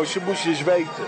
[0.00, 1.04] Jongen, jongens, je moest eens weten.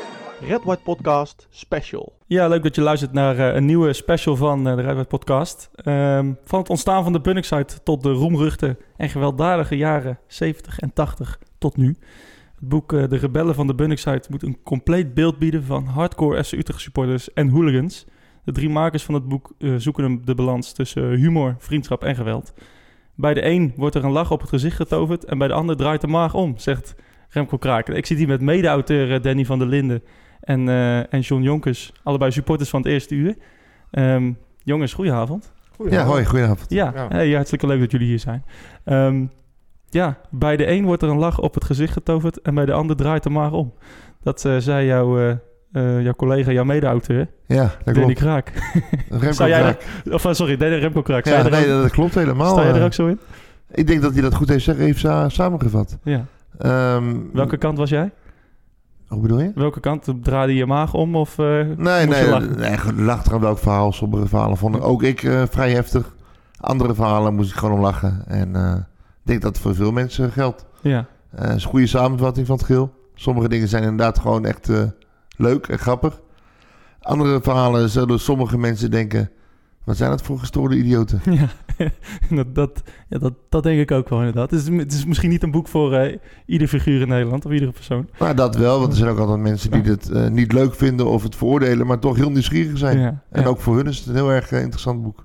[0.49, 2.13] Red White Podcast Special.
[2.27, 5.71] Ja, leuk dat je luistert naar eh, een nieuwe special van eh, de Rijwijk Podcast.
[5.75, 10.93] Ehm, van het ontstaan van de Bunnicksite tot de roemruchte en gewelddadige jaren 70 en
[10.93, 11.87] 80 tot nu.
[12.59, 16.45] Het boek eh, De Rebellen van de Bunnicksite moet een compleet beeld bieden van hardcore
[16.45, 18.07] FC Utrecht supporters en hooligans.
[18.45, 22.53] De drie makers van het boek zoeken de balans tussen humor, vriendschap en geweld.
[23.15, 25.77] Bij de een wordt er een lach op het gezicht getoverd en bij de ander
[25.77, 26.95] draait de maag om, zegt
[27.33, 27.97] Remco Kraken.
[27.97, 30.03] Ik zit hier met mede-auteur eh, Danny van der Linden
[30.41, 33.35] en, eh, en John Jonkers, allebei supporters van het eerste uur.
[33.91, 34.33] Ehm,
[34.63, 35.53] jongens, goedenavond.
[35.91, 36.71] Ja, hoi, goedenavond.
[36.71, 37.07] Ja, Ja.
[37.09, 38.45] hey, hartstikke leuk dat jullie hier zijn.
[38.85, 39.25] Ehm,
[39.89, 42.73] ja, bij de een wordt er een lach op het gezicht getoverd en bij de
[42.73, 43.73] ander draait de maag om.
[44.23, 45.31] Dat eh, zei jouw, eh,
[45.73, 48.19] eh, jouw collega, jouw mede-auteur, Ja, dat Danny klopt.
[48.21, 48.53] Kraak.
[49.09, 49.85] Remco Zou jij Kraak.
[50.11, 51.25] Of sorry, Danny Remco Kraak.
[51.25, 52.53] Ja, er nee, ook- dat klopt helemaal.
[52.59, 53.19] sta je er ook zo in?
[53.71, 55.99] Ik denk dat hij dat goed heeft, heeft sa- samengevat.
[56.03, 56.25] Ja.
[56.59, 58.13] Ehm, Welke kant was jij?
[59.09, 59.53] Hoe bedoel je?
[59.55, 62.59] Welke kant draaide je maag om of eh, Nee, nee, lachen?
[62.59, 63.93] nee, lag er aan welk verhaal.
[63.93, 66.15] Sommige verhalen vond ik ook ik eh, vrij heftig.
[66.61, 68.23] Andere verhalen moest ik gewoon om lachen.
[68.27, 70.67] En eh, ik denk dat het voor veel mensen geldt.
[70.81, 72.93] Ja, Het is een goede samenvatting van het geheel.
[73.15, 74.71] Sommige dingen zijn inderdaad gewoon echt
[75.37, 76.21] leuk en grappig.
[77.01, 79.31] Andere verhalen zullen sommige mensen denken...
[79.85, 81.21] Wat zijn dat voor gestoorde idioten?
[81.41, 81.49] ja.
[82.37, 84.51] dat, dat, ja dat, dat denk ik ook wel inderdaad.
[84.51, 87.53] Het is, het is misschien niet een boek voor eh, ieder figuur in Nederland of
[87.53, 88.09] iedere persoon.
[88.19, 91.07] Maar dat wel, want er zijn ook altijd mensen die het eh, niet leuk vinden
[91.07, 92.99] of het veroordelen, maar toch heel nieuwsgierig zijn.
[92.99, 93.49] Ja, En ja.
[93.49, 95.25] ook voor hun is het een heel erg eh, interessant boek.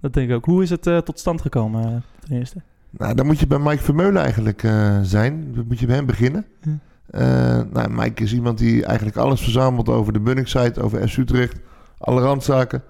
[0.00, 0.44] Dat denk ik ook.
[0.44, 2.62] Hoe is het tot stand gekomen ten eerste?
[2.90, 4.60] Nou, dan moet je bij Mike Vermeulen eigenlijk
[5.02, 5.52] zijn.
[5.54, 6.46] Dan moet je bij hem beginnen.
[6.60, 7.66] Ja.
[7.72, 11.60] Nou, Mike is iemand die eigenlijk alles verzamelt over de Bunningsite, over FC Utrecht,
[11.98, 12.82] alle randzaken.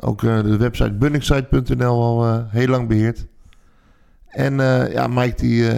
[0.00, 3.26] Ook eh, de website bunningsite.nl al eh, heel lang beheert.
[4.26, 5.72] En eh, ja, Mike die, die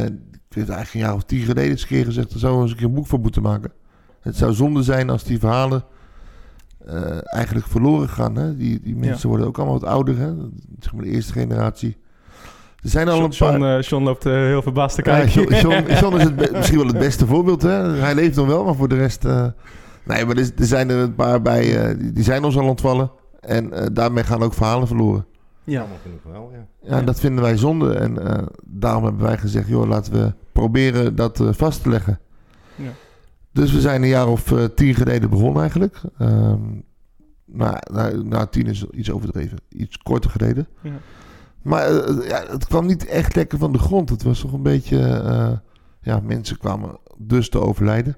[0.49, 2.33] heeft eigenlijk een jaar of tien geleden eens een keer gezegd...
[2.33, 3.73] er zou eens een keer een boek voor moeten maken.
[4.21, 5.85] Het zou zonde zijn als die verhalen
[7.25, 8.37] eigenlijk verloren gaan.
[8.37, 8.57] Hè?
[8.57, 10.19] Die, die mensen worden ook allemaal wat ouder.
[10.19, 10.33] Hè?
[10.81, 11.97] Zeg maar de eerste generatie.
[12.83, 13.79] Er zijn al een John, paar...
[13.79, 15.43] eh, John loopt heel verbaasd te Ja, kijken.
[15.43, 17.63] John, John, John is het misschien wel het beste voorbeeld.
[17.63, 17.93] Hè?
[17.93, 19.23] Hij leeft nog wel, maar voor de rest...
[19.23, 23.11] nee, maar er, er zijn er een paar bij, die, die zijn ons al ontvallen.
[23.47, 25.27] En eh, daarmee gaan ook verhalen verloren.
[25.65, 25.73] ja.
[25.73, 26.67] Jammer genoeg wel, ja.
[26.97, 27.95] Ja, dat vinden wij zonde.
[27.95, 32.19] En eh, daarom hebben wij gezegd, joh, laten we proberen dat eh, vast te leggen.
[32.75, 32.91] Ja.
[33.53, 36.01] Dus we zijn een jaar of tien geleden begonnen eigenlijk.
[36.19, 36.63] Ehm
[37.45, 39.59] nou, nou, nou, tien is iets overdreven.
[39.69, 40.67] Iets korter geleden.
[40.83, 40.93] Ja.
[41.63, 41.93] Maar
[42.27, 44.09] ja, het kwam niet echt lekker van de grond.
[44.09, 44.99] Het was toch een beetje...
[46.01, 48.17] ja, mensen kwamen dus te overlijden.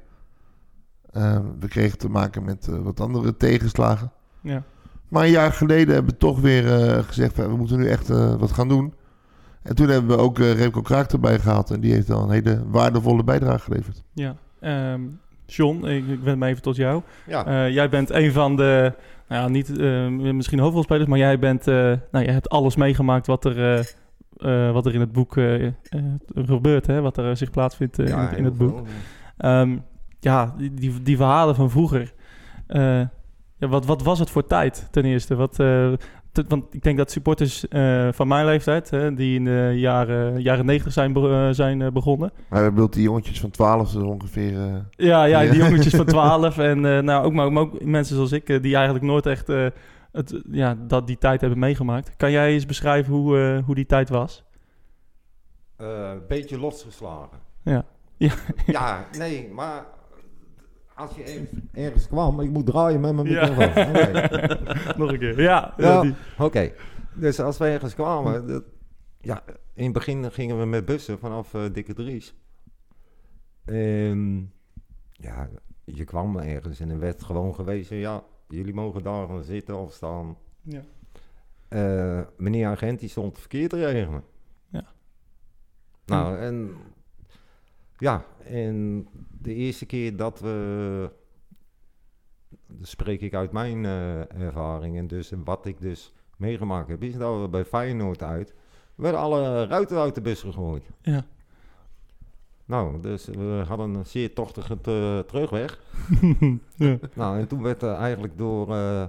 [1.10, 4.12] Ehm, we kregen te maken met wat andere tegenslagen.
[4.40, 4.62] Ja.
[5.08, 7.36] Maar een jaar geleden hebben we toch weer eh, gezegd...
[7.36, 8.94] we moeten nu echt eh, wat gaan doen.
[9.62, 11.70] En toen hebben we ook eh Remco Kraak erbij gehaald.
[11.70, 14.02] En die heeft dan een hele waardevolle bijdrage geleverd.
[14.12, 14.36] ja.
[14.60, 15.00] Ehm,
[15.46, 17.02] John, ik, ik wend me even tot jou.
[17.26, 18.92] Ja, Eh, jij bent een van de,
[19.28, 21.74] nou ja, niet eh, misschien hoofdrolspelers, maar jij bent, eh,
[22.10, 23.78] nou, jij hebt alles meegemaakt wat er, eh,
[24.68, 25.32] eh, wat er in het boek
[26.34, 27.00] gebeurt, hè?
[27.00, 28.86] wat er zich plaatsvindt eh, in, ja, het, in heel het boek.
[29.36, 29.76] Ehm,
[30.20, 32.12] ja, die, die, die verhalen van vroeger.
[32.66, 33.00] eh,
[33.58, 35.34] ja, wat, wat was het voor tijd ten eerste?
[35.34, 35.92] Wat, eh,
[36.32, 40.42] te- want ik denk dat supporters eh, van mijn leeftijd, hè, die in de jaren,
[40.42, 42.32] jaren 90 zijn, be- eh, zijn begonnen.
[42.48, 44.60] Maar we bedoelt die jongetjes van 12 dus ongeveer...
[44.60, 48.14] eh, Ja, ja, die jongetjes van 12 en eh, nou, ook, maar, maar ook mensen
[48.16, 49.66] zoals ik, die eigenlijk nooit echt eh,
[50.12, 52.16] het, ja, dat die tijd hebben meegemaakt.
[52.16, 54.44] Kan jij eens beschrijven hoe, eh, hoe die tijd was?
[55.76, 57.38] Eh, beetje losgeslagen.
[57.62, 57.84] Ja.
[58.16, 58.32] Ja.
[58.66, 59.84] ja, nee, maar
[60.98, 63.48] als je ergens, ergens kwam, ik moet draaien met mijn Ja.
[63.48, 63.92] microfoon.
[64.98, 65.40] Nog een keer.
[65.42, 66.00] Ja, Ja.
[66.00, 66.72] die- Oké,
[67.14, 68.64] dus als we ergens kwamen, dat-
[69.20, 69.42] ja,
[69.74, 72.34] in het begin gingen we met bussen vanaf eh, Dikke Dries.
[73.64, 74.52] En
[75.12, 75.48] ja,
[75.84, 79.92] je kwam ergens en er werd gewoon gewezen, ja, jullie mogen daar gaan zitten of
[79.92, 80.36] staan.
[80.62, 80.80] ja.
[81.68, 84.22] Eh, meneer agent die stond verkeerd te regelen.
[84.68, 84.84] Ja.
[86.06, 86.70] Nou, en
[87.98, 89.06] ja, en
[89.40, 91.10] de eerste keer dat we,
[92.66, 97.16] dat spreek ik uit mijn eh, ervaring en dus wat ik dus meegemaakt heb, is
[97.16, 98.54] dat we bij Feyenoord uit,
[98.94, 100.90] werden alle ruiten uit de bus gegooid.
[101.02, 101.26] Ja.
[102.64, 105.80] Nou, dus we hadden een zeer tochtige te- terugweg.
[106.76, 106.98] ja.
[107.14, 109.06] Nou, en toen werd er eigenlijk door eh,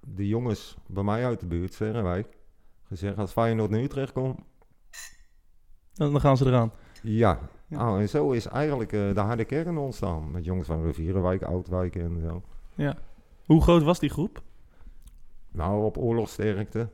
[0.00, 2.36] de jongens bij mij uit de buurt, Sterrenwijk,
[2.84, 4.40] gezegd als Feyenoord naar Utrecht komt,
[5.94, 6.72] dan gaan ze eraan.
[7.02, 7.38] ja.
[7.68, 7.76] Ja.
[7.76, 10.30] Nou, en zo is eigenlijk eh, de harde kern ontstaan.
[10.30, 12.42] Met jongens van Rivierenwijk, Oudwijk en zo.
[12.74, 12.96] Ja.
[13.44, 14.42] Hoe groot was die groep?
[15.50, 16.88] Nou, op oorlogsterkte.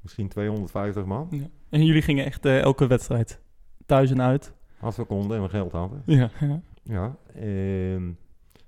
[0.00, 1.26] Misschien 250 man.
[1.30, 1.46] Ja.
[1.68, 3.40] En jullie gingen echt eh, elke wedstrijd
[3.86, 4.52] thuis en uit.
[4.80, 6.02] Als we konden en we geld hadden.
[6.06, 6.60] Ja, ja.
[6.82, 8.12] Ja, ehm,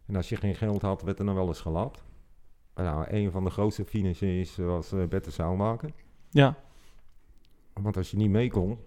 [0.06, 2.04] en als je geen geld had, werd er dan wel eens gelapt.
[2.74, 5.90] Nou, een van de grootste financiers was uh, Bette Zaalmaker.
[6.30, 6.56] Ja.
[7.72, 8.78] Want als je niet mee kon,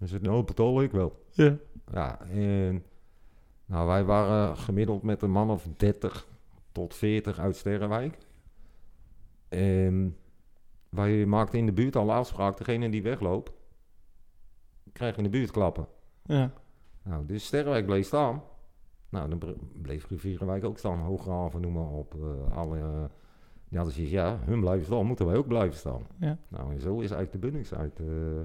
[0.00, 1.24] dan zei nou betaal ik wel.
[1.30, 1.56] Ja.
[1.92, 2.84] Ja, en
[3.66, 6.26] nou, wij waren gemiddeld met een man of 30
[6.72, 8.18] tot 40 uit Sterrenwijk.
[9.48, 10.16] En
[10.88, 13.52] wij maakten in de buurt al afspraak, degene die wegloopt,
[14.92, 15.86] krijgt in de buurt klappen.
[16.22, 16.52] Ja.
[17.02, 18.42] Nou, dus Sterrenwijk bleef staan.
[19.08, 20.98] Nou, dan bleef Rivierenwijk ook staan.
[20.98, 22.14] Hooggraven, noem maar op.
[22.14, 23.04] eh, alle, eh,
[23.68, 26.06] die hadden zoiets, ja, hun blijven staan, moeten wij ook blijven staan.
[26.20, 26.38] Ja.
[26.48, 28.40] Nou, en zo is eigenlijk de Bunningside uit uh,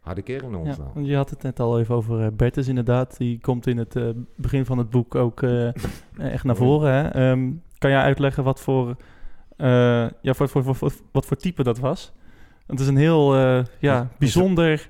[0.00, 0.90] harde kern Ja, ontstaan.
[0.94, 3.16] want je had het net al even over eh, Bertus inderdaad.
[3.16, 4.04] Die komt in het eh,
[4.36, 5.66] begin van het boek ook eh,
[6.34, 6.92] echt naar voren.
[6.92, 7.08] Hè?
[7.08, 8.96] Ehm, kan jij uitleggen wat voor,
[9.56, 9.66] eh,
[10.20, 12.12] ja, voor, voor, voor, voor- wat voor type dat was?
[12.66, 14.88] Het is een heel eh, ja, bijzonder,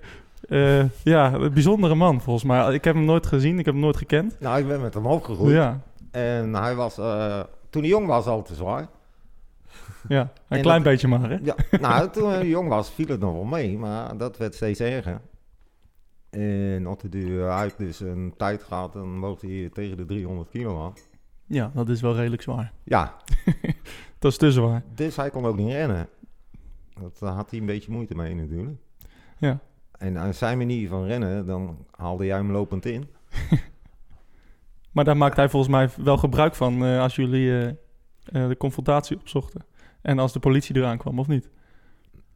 [0.49, 2.75] eh, ja, een bijzondere man volgens mij.
[2.75, 4.37] Ik heb hem nooit gezien, ik heb hem nooit gekend.
[4.41, 5.55] Nou, ik ben met hem opgegroeid.
[5.55, 5.81] Ja,
[6.11, 7.41] En hij was, eh,
[7.71, 8.89] toen hij jong was, al te zwaar.
[10.09, 11.39] Ja, een En klein dat- beetje maar hè?
[11.43, 14.81] Ja, nou, toen hij jong was, viel het nog wel mee, maar dat werd steeds
[14.81, 15.21] erger.
[16.31, 20.49] En op de duur uit dus een tijd gehad, dan mocht hij tegen de 300
[20.51, 20.93] kilo aan.
[21.47, 22.73] Ja, dat is wel redelijk zwaar.
[22.85, 23.17] Ja,
[24.19, 24.83] Dat is te zwaar.
[24.95, 26.09] dus hij kon ook niet rennen.
[27.01, 28.79] Dat had hij een beetje moeite mee natuurlijk.
[29.39, 29.59] Ja.
[29.99, 33.09] En aan zijn manier van rennen, dan haalde jij hem lopend in.
[34.93, 37.69] Maar daar maakt hij volgens mij wel gebruik van eh, als jullie eh,
[38.25, 39.65] eh, de confrontatie opzochten.
[40.03, 41.49] En als de politie eraan kwam, of niet?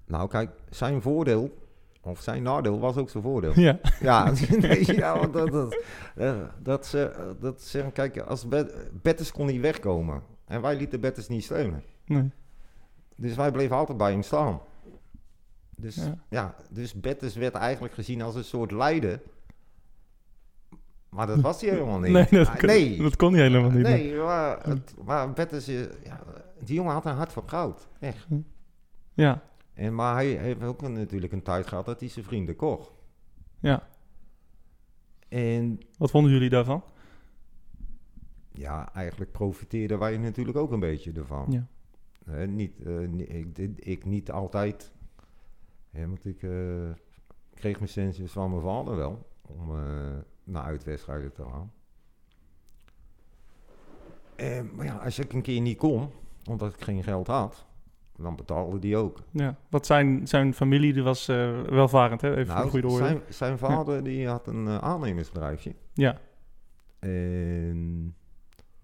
[0.06, 1.58] Nou kijk, zijn voordeel,
[2.00, 3.52] of zijn nadeel, was ook zijn voordeel.
[3.60, 5.82] Ja, Ja, nee, ja want dat, dat,
[6.16, 10.22] eh, dat, ze, dat zeggen, kijk, als Bet- kon niet wegkomen.
[10.46, 11.82] En wij lieten Bettes niet steunen.
[12.06, 12.30] nee.
[13.16, 14.60] Dus wij bleven altijd bij hem staan.
[15.76, 16.14] Dus Ja.
[16.28, 19.20] ja, dus Bettes werd eigenlijk gezien als een soort leider.
[21.08, 22.12] Maar dat was hij helemaal niet.
[22.12, 23.02] Nee, dat, kon, nee.
[23.02, 23.82] dat kon hij helemaal niet.
[23.82, 26.20] Nee, maar, het, maar Bettes, eh, ja,
[26.64, 27.88] die jongen had een hart van goud.
[28.00, 28.26] Echt.
[29.12, 29.42] Ja,
[29.74, 32.92] En, maar hij heeft ook een- natuurlijk een tijd gehad dat hij zijn vrienden kocht.
[33.60, 33.88] ja.
[35.28, 36.84] En Wat vonden jullie daarvan?
[38.52, 41.46] ja, eigenlijk profiteerden wij natuurlijk ook een beetje ervan.
[41.50, 41.66] Ja.
[42.46, 43.02] Niet, eh,
[43.42, 44.92] ik, ik niet altijd.
[45.90, 46.90] Want ik eh,
[47.54, 49.30] kreeg mijn centjes van mijn vader wel.
[49.42, 50.12] Om eh,
[50.44, 51.72] naar uitwedstrijden te gaan.
[54.74, 56.10] Maar ja, als ik een keer niet kon,
[56.48, 57.66] omdat ik geen geld had,
[58.16, 59.18] dan betaalde die ook.
[59.30, 59.56] Ja.
[59.68, 62.36] Wat zijn, zijn familie die was eh, welvarend, hè?
[62.36, 63.06] Even nou, de goede orde.
[63.06, 65.74] zijn, zijn vader die had een eh, aannemersbedrijfje.
[65.92, 66.18] Ja,
[66.98, 68.14] En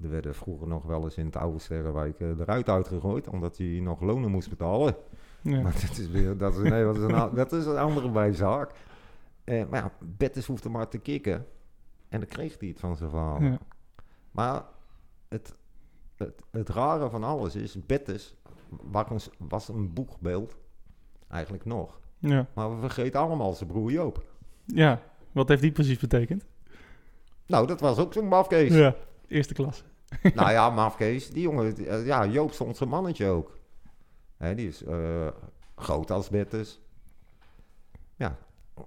[0.03, 3.57] er werden vroeger nog wel eens in het oude Sterrenwijk eh, de ruit uitgegooid, omdat
[3.57, 4.97] hij nog lonen moest betalen.
[5.41, 5.61] ja.
[5.61, 8.73] Maar dat is weer, dat is, nee, dat is een, dat is een andere bijzaak.
[9.45, 11.47] Eh, maar ja, Bettes hoefde maar te kicken.
[12.09, 13.51] En dan kreeg hij het van zijn vader.
[13.51, 13.59] Ja.
[14.31, 14.63] Maar
[15.29, 15.55] het,
[16.21, 18.35] het, het rare van alles is, Bettes
[18.69, 20.57] was een, was een boegbeeld.
[21.29, 22.01] Eigenlijk nog.
[22.19, 22.47] ja.
[22.55, 24.25] Maar we vergeten allemaal zijn broer Joop.
[24.67, 25.03] ja,
[25.33, 26.45] wat heeft die precies betekend?
[27.47, 28.75] Nou, dat was ook zo'n mafkees.
[28.75, 28.97] Ja,
[29.27, 29.85] eerste klas.
[30.35, 33.59] nou ja, mafkees, die jongen, eh, ja, Joop stond zijn mannetje ook.
[34.37, 35.29] Hè, die is eh,
[35.75, 36.81] groot als Bettes.
[38.17, 38.39] Ja,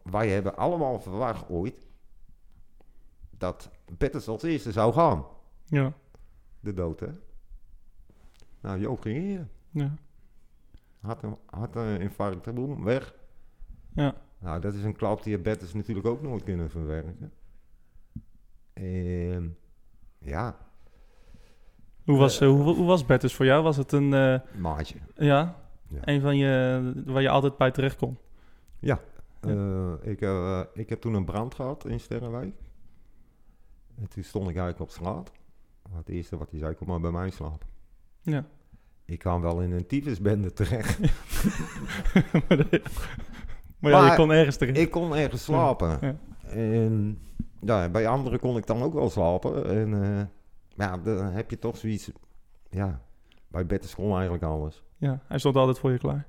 [0.04, 1.88] wij hebben allemaal verwacht ooit
[3.38, 5.26] dat Bettes als eerste zou gaan.
[5.66, 5.94] Ja,
[6.60, 7.08] De dood, hè.
[8.64, 9.48] Nou, Joop ging hier.
[9.70, 9.94] ja,
[11.00, 13.14] Had een, had een infarct, boem, weg.
[13.94, 14.16] ja.
[14.40, 17.32] Nou, dat is een klap die Bettes natuurlijk ook nooit kunnen verwerken.
[18.74, 19.58] En
[20.18, 20.58] ja,
[22.06, 23.64] Hoe was, eh, hoe, hoe was Bertus voor jou?
[23.64, 24.98] Was het een, eh, maatje.
[25.16, 25.56] ja,
[25.88, 26.00] Ja.
[26.02, 28.18] een van je, waar je altijd bij terecht kon?
[29.40, 32.56] Eh, ik, eh, ik heb toen een brand gehad in Sterrenwijk.
[33.96, 35.32] En toen stond ik eigenlijk op straat.
[35.96, 37.68] Het eerste wat hij zei, kom maar bij mij slapen.
[38.24, 38.46] Ja.
[39.06, 41.00] Ik kwam wel in een tyfusbende terecht.
[42.48, 42.82] maar de-
[43.80, 44.78] maar ja, je kon ergens terecht.
[44.78, 45.98] ik kon ergens slapen.
[46.02, 46.16] Ja.
[46.50, 47.20] En
[47.60, 49.66] ja, bij anderen kon ik dan ook wel slapen.
[49.70, 50.22] En eh,
[50.88, 52.12] ja, dan heb je toch zoiets...
[52.70, 53.02] Ja,
[53.48, 54.84] bij Bettes kon eigenlijk alles.
[54.98, 56.26] Ja, hij stond altijd voor je klaar.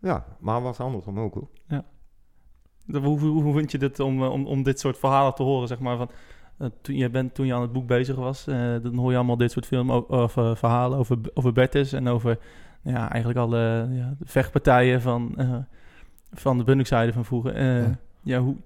[0.00, 1.48] Ja, maar was andersom ook hoor.
[2.84, 5.42] De- Hoe, hoe, hoe vind je dit om, eh, om, om dit soort verhalen te
[5.42, 5.96] horen, zeg maar?
[5.96, 6.10] Van,
[6.80, 9.36] toen, je bent, toen je aan het boek bezig was, eh, dan hoor je allemaal
[9.36, 12.38] dit soort film, of, eh, verhalen over, over Bertus en over
[12.82, 15.54] ja, eigenlijk alle ja, vechtpartijen van, eh,
[16.32, 17.54] van de Bunningside van vroeger.
[17.54, 17.98] Eh, ja.
[18.22, 18.40] Ja.
[18.40, 18.56] hoe,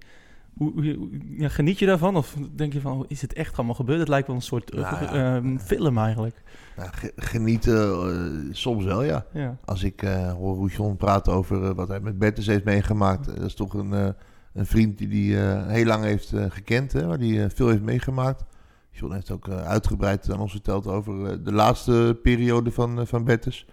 [0.57, 2.15] hoe, ja, geniet je daarvan?
[2.15, 3.99] Of denk je van, is het echt allemaal gebeurd?
[3.99, 5.59] Het lijkt wel een soort eh, Nou ja.
[5.59, 6.41] film eigenlijk.
[6.77, 9.25] Nou, ge- genieten, eh, soms wel, ja.
[9.33, 13.27] Ja, Als ik eh, hoor John praat over eh, wat hij met Bertus heeft meegemaakt.
[13.27, 14.07] eh, dat is toch een, eh,
[14.53, 17.81] een vriend die hij heel lang heeft eh, gekend, hè, waar hij eh, veel heeft
[17.81, 18.43] meegemaakt.
[18.91, 23.05] John heeft ook eh, uitgebreid aan ons verteld over eh, de laatste periode van, eh,
[23.05, 23.65] van Bettes.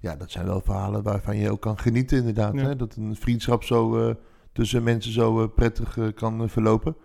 [0.00, 2.54] Ja, dat zijn wel verhalen waarvan je ook kan genieten inderdaad.
[2.54, 2.60] Ja.
[2.60, 2.76] Hè?
[2.76, 4.14] Dat een vriendschap zo eh,
[4.52, 6.96] tussen mensen zo eh, prettig eh, kan eh, verlopen.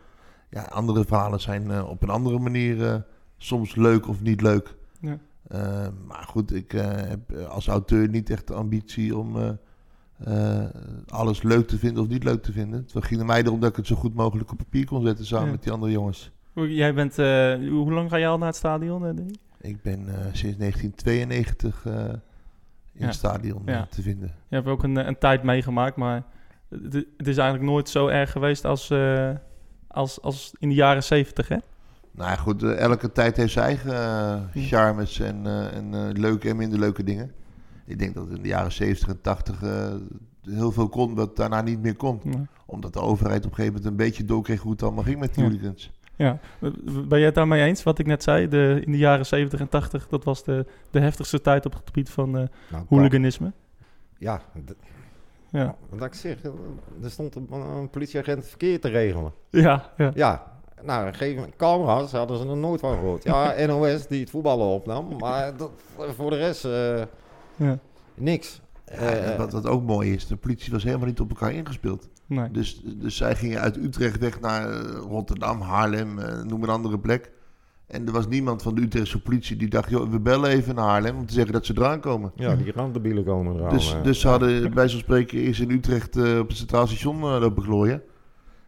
[0.49, 2.95] Ja, andere verhalen zijn eh, op een andere manier eh,
[3.37, 4.75] soms leuk of niet leuk.
[5.01, 5.17] Ja.
[5.47, 9.49] Eh, maar goed, ik eh, heb eh, als auteur niet echt de ambitie om eh,
[10.23, 10.63] eh,
[11.07, 12.87] alles leuk te vinden of niet leuk te vinden.
[12.93, 15.25] Het ging er mij erom dat ik het zo goed mogelijk op papier kon zetten
[15.25, 15.51] samen Ja.
[15.51, 16.31] met die andere jongens.
[16.53, 19.05] Hoe- Jij bent, eh, hoe lang ga je al naar het stadion?
[19.05, 19.11] eh?
[19.61, 22.09] Ik ben sinds 1992 eh, in
[22.93, 23.05] Ja.
[23.05, 23.87] het stadion Ja.
[23.89, 24.31] te vinden.
[24.47, 26.23] Je hebt ook een, een tijd meegemaakt, maar
[26.69, 28.93] het, het is eigenlijk nooit zo erg geweest als,
[29.87, 31.57] als, als in de jaren zeventig, hè?
[32.11, 37.31] Nou goed, elke tijd heeft zijn eigen charmes en, en leuke en minder leuke dingen.
[37.87, 39.93] Ik denk dat in de jaren 70 en 80 eh,
[40.41, 42.19] heel veel kon wat daarna niet meer kon.
[42.23, 42.45] Ja.
[42.65, 45.35] Omdat de overheid op een gegeven moment een beetje doorkreeg hoe het allemaal ging met
[45.35, 45.41] Ja.
[45.41, 45.91] hooligans.
[46.15, 47.83] Ja, ben jij het daarmee eens?
[47.83, 50.99] Wat ik net zei, de, in de jaren 70 en 80, dat was de, de
[50.99, 53.51] heftigste tijd op het gebied van eh, Nou, hooliganisme.
[54.17, 54.41] Ja,
[55.51, 56.43] Ja, wat ik zeg,
[57.03, 59.33] er stond een, een politieagent verkeer te regelen.
[59.49, 60.11] ja, ja.
[60.15, 60.51] Ja,
[60.83, 63.23] nou, gegeven camera's hadden ze er nooit van gehoord.
[63.23, 65.71] Ja, NOS die het voetballen opnam, maar dat,
[66.15, 67.01] voor de rest eh,
[67.57, 67.79] ja.
[68.13, 68.61] niks.
[68.85, 72.09] Ja, Eh, wat, wat ook mooi is, de politie was helemaal niet op elkaar ingespeeld.
[72.25, 72.51] Nee.
[72.51, 76.99] Dus, dus zij gingen uit Utrecht weg naar eh, Rotterdam, Haarlem, eh, noem een andere
[76.99, 77.31] plek.
[77.87, 80.85] En er was niemand van de Utrechtse politie die dacht, joh, we bellen even naar
[80.87, 82.31] Haarlem om te zeggen dat ze eraan komen.
[82.35, 83.69] ja, die randdebielen komen eraan.
[83.73, 87.15] Dus, dus ze hadden bij zo'n spreken eerst in Utrecht eh, op het Centraal Station
[87.21, 88.01] eh, lopen glooien.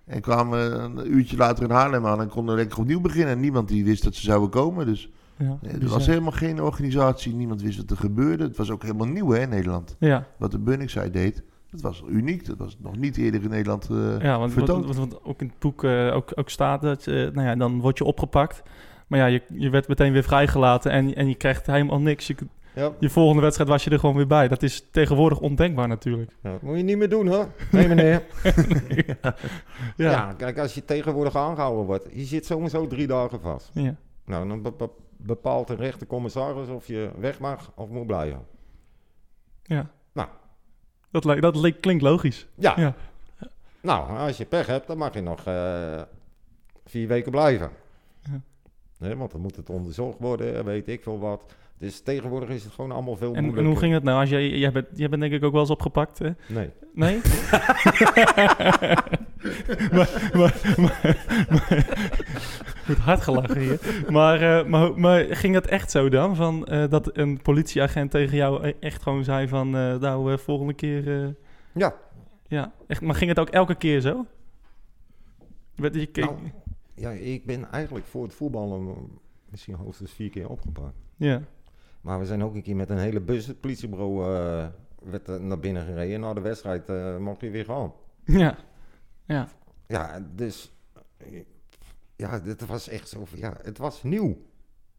[0.05, 3.33] En kwamen een uurtje later in Haarlem aan en konden lekker opnieuw beginnen.
[3.33, 4.85] En niemand die wist dat ze zouden komen.
[4.85, 8.43] Dus Ja, er was helemaal geen organisatie, niemand wist wat er gebeurde.
[8.43, 9.95] Het was ook helemaal nieuw hè, in Nederland.
[9.99, 12.45] ja, Wat de Bunningside deed, dat was uniek.
[12.45, 14.85] Dat was nog niet eerder in Nederland eh, ja want wat, vertoond.
[14.85, 17.79] wat, wat ook in het boek eh, ook, ook staat, dat, eh, nou ja, dan
[17.79, 18.63] word je opgepakt.
[19.07, 22.27] Maar ja, je, je werd meteen weer vrijgelaten en, en je krijgt helemaal niks.
[22.27, 22.35] Je,
[22.75, 24.47] ja, je volgende wedstrijd was je er gewoon weer bij.
[24.47, 26.31] Dat is tegenwoordig ondenkbaar natuurlijk.
[26.43, 27.47] ja, moet je niet meer doen, hoor.
[27.71, 28.23] Nee, meneer.
[29.21, 29.35] ja.
[29.95, 30.33] Ja.
[30.37, 33.69] kijk, als je tegenwoordig aangehouden wordt, je zit sowieso drie dagen vast.
[33.73, 33.95] Ja.
[34.29, 38.45] Nou, dan be- be- bepaalt een rechtercommissaris of je weg mag of moet blijven.
[39.63, 39.89] ja.
[40.11, 40.27] Nou.
[41.11, 42.47] Dat, dat li- klinkt logisch.
[42.55, 42.95] Ja, Ja.
[43.81, 46.01] nou, als je pech hebt, dan mag je nog eh,
[46.85, 47.69] vier weken blijven.
[48.23, 48.41] Ja.
[48.97, 51.53] Nee, want dan moet het onderzocht worden, weet ik veel wat.
[51.77, 53.71] Dus tegenwoordig is het gewoon allemaal veel En, en moeilijker.
[53.71, 54.19] hoe ging het nou?
[54.19, 56.29] Als jij, jij, bent, jij bent denk ik ook wel eens opgepakt, hè?
[56.47, 56.69] Nee.
[56.93, 57.21] Nee?
[59.93, 61.85] maar, maar, maar, maar-
[62.85, 64.03] wordt hard gelachen hier.
[64.09, 66.35] Maar, eh, maar, maar ging het echt zo dan?
[66.35, 69.75] Van, eh, dat een politieagent tegen jou e- echt gewoon zei van...
[69.75, 71.21] eh, nou, volgende keer...
[71.23, 71.29] eh,
[71.73, 71.93] Ja,
[72.47, 74.25] ja, echt, maar ging het ook elke keer zo?
[75.75, 76.37] Werd je keek- Nou.
[76.95, 78.95] ja, ik ben eigenlijk voor het voetballen
[79.49, 80.95] misschien hoogstens vier keer opgepakt.
[81.17, 81.41] ja.
[82.01, 84.67] Maar we zijn ook een keer met een hele bus het politiebureau eh,
[85.03, 86.19] werd, naar binnen gereden.
[86.19, 87.93] Na de wedstrijd eh, mocht je weer gaan.
[88.25, 88.57] Ja.
[89.33, 89.47] Ja.
[89.87, 90.71] Ja, dus...
[92.15, 93.25] Ja, dit was echt zo...
[93.25, 94.37] van, Ja, het was nieuw.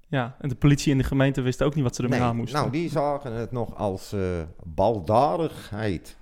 [0.09, 2.59] Ja, en de politie en de gemeente wisten ook niet wat ze ermee aan moesten.
[2.59, 4.21] nou, die zagen het nog als eh,
[4.65, 6.17] baldadigheid.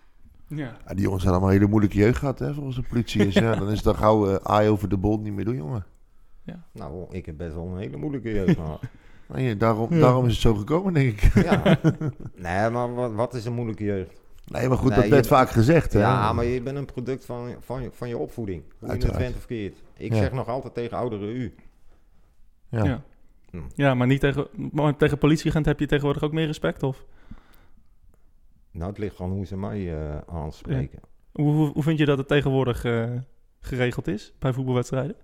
[0.49, 0.77] ja.
[0.87, 3.27] Ja, die jongens hebben allemaal een hele moeilijke jeugd gehad, hè, volgens de politie.
[3.27, 5.57] Is, ja, dan is het dan gauw eh aai over de bol niet meer doen,
[5.57, 5.85] jongen.
[6.73, 8.81] Nou, ik heb best wel een hele moeilijke jeugd gehad.
[9.35, 10.00] Ja, daarom, Ja.
[10.00, 11.35] daarom is het zo gekomen, denk ik.
[11.45, 11.79] Ja.
[12.35, 14.21] Nee, maar wat, wat is een moeilijke jeugd?
[14.49, 16.00] Nee, maar goed, Nee, dat werd je- vaak gezegd, hè.
[16.00, 18.62] Ja, maar je bent een product van, van, je- van je opvoeding.
[18.78, 19.83] Hoe je het bent of verkeerd.
[19.97, 20.19] Ik Ja.
[20.19, 21.55] zeg nog altijd tegen ouderen u.
[22.69, 22.85] Ja.
[22.85, 23.02] Ja.
[23.50, 23.59] Hm.
[23.75, 27.05] Ja, maar niet tegen, maar tegen politieagent heb je tegenwoordig ook meer respect, of?
[28.71, 31.00] Nou, het ligt aan hoe ze mij eh, aanspreken.
[31.33, 33.11] Hoe, hoe, hoe vind je dat het tegenwoordig eh,
[33.61, 35.17] geregeld is bij voetbalwedstrijden?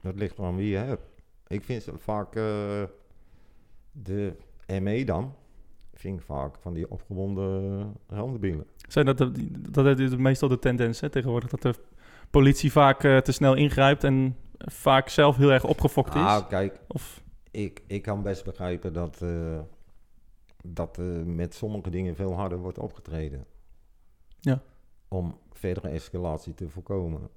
[0.00, 1.02] Dat ligt aan wie je hebt.
[1.46, 2.42] Ik vind ze vaak eh,
[3.92, 4.36] de
[4.80, 5.34] ME dan,
[6.18, 8.66] vaak van die opgewonden randenbielen.
[8.88, 9.32] Zijn dat, de,
[9.70, 11.74] dat is meestal de tendens hè, tegenwoordig, dat de
[12.30, 16.20] politie vaak eh, te snel ingrijpt en vaak zelf heel erg opgefokt is?
[16.20, 19.60] Ah, kijk, Of, ik, ik kan best begrijpen dat, eh,
[20.64, 23.44] dat eh, met sommige dingen veel harder wordt opgetreden.
[24.40, 24.62] Ja.
[25.08, 27.28] Om verdere escalatie te voorkomen.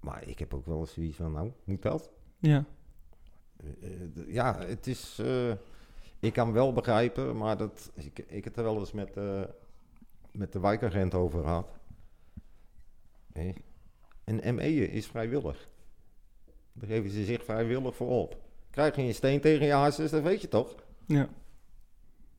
[0.00, 2.10] Maar ik heb ook wel eens zoiets van, nou, moet dat?
[2.38, 2.64] ja,
[4.26, 5.18] ja, het is.
[5.20, 5.52] eh,
[6.20, 9.42] ik kan wel begrijpen, maar dat, ik, ik heb het er wel eens met, eh,
[10.32, 11.68] met de wijkagent over gehad.
[13.32, 13.52] Hé,
[14.24, 15.68] Een ME is vrijwillig.
[16.72, 18.36] Daar geven ze zich vrijwillig voor op.
[18.70, 20.74] Krijg je een steen tegen je hartjes, dat weet je toch?
[21.06, 21.28] ja,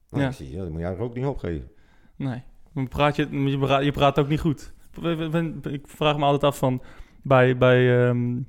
[0.10, 0.31] Nou, Ja.
[0.31, 1.72] zie je, dat moet je eigenlijk ook niet opgeven.
[2.15, 2.43] nee.
[2.74, 4.74] Dan praat je, je, praat, je praat ook niet goed.
[5.63, 6.81] Ik vraag me altijd af van,
[7.22, 8.41] bij, bij, ehm,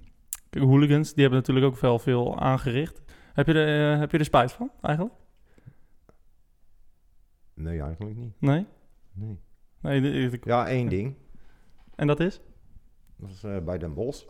[0.50, 3.02] hooligans, die hebben natuurlijk ook wel veel aangericht.
[3.32, 5.14] Heb je, er, eh, heb je er spijt van, eigenlijk?
[7.54, 8.34] Nee, eigenlijk niet.
[8.40, 8.66] Nee?
[9.12, 9.38] Nee.
[9.80, 11.14] nee de- de- Ja, één ding.
[11.94, 12.40] En dat is?
[13.16, 14.24] Dat was eh, bij Den Bosch.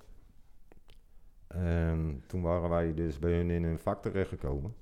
[1.47, 4.75] En toen waren wij dus bij hun in een vak terechtgekomen.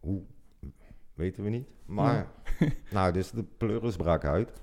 [0.00, 0.22] Hoe?
[1.14, 1.68] Weten we niet.
[1.86, 2.26] Maar,
[2.90, 4.62] nou, dus de pleuris brak uit.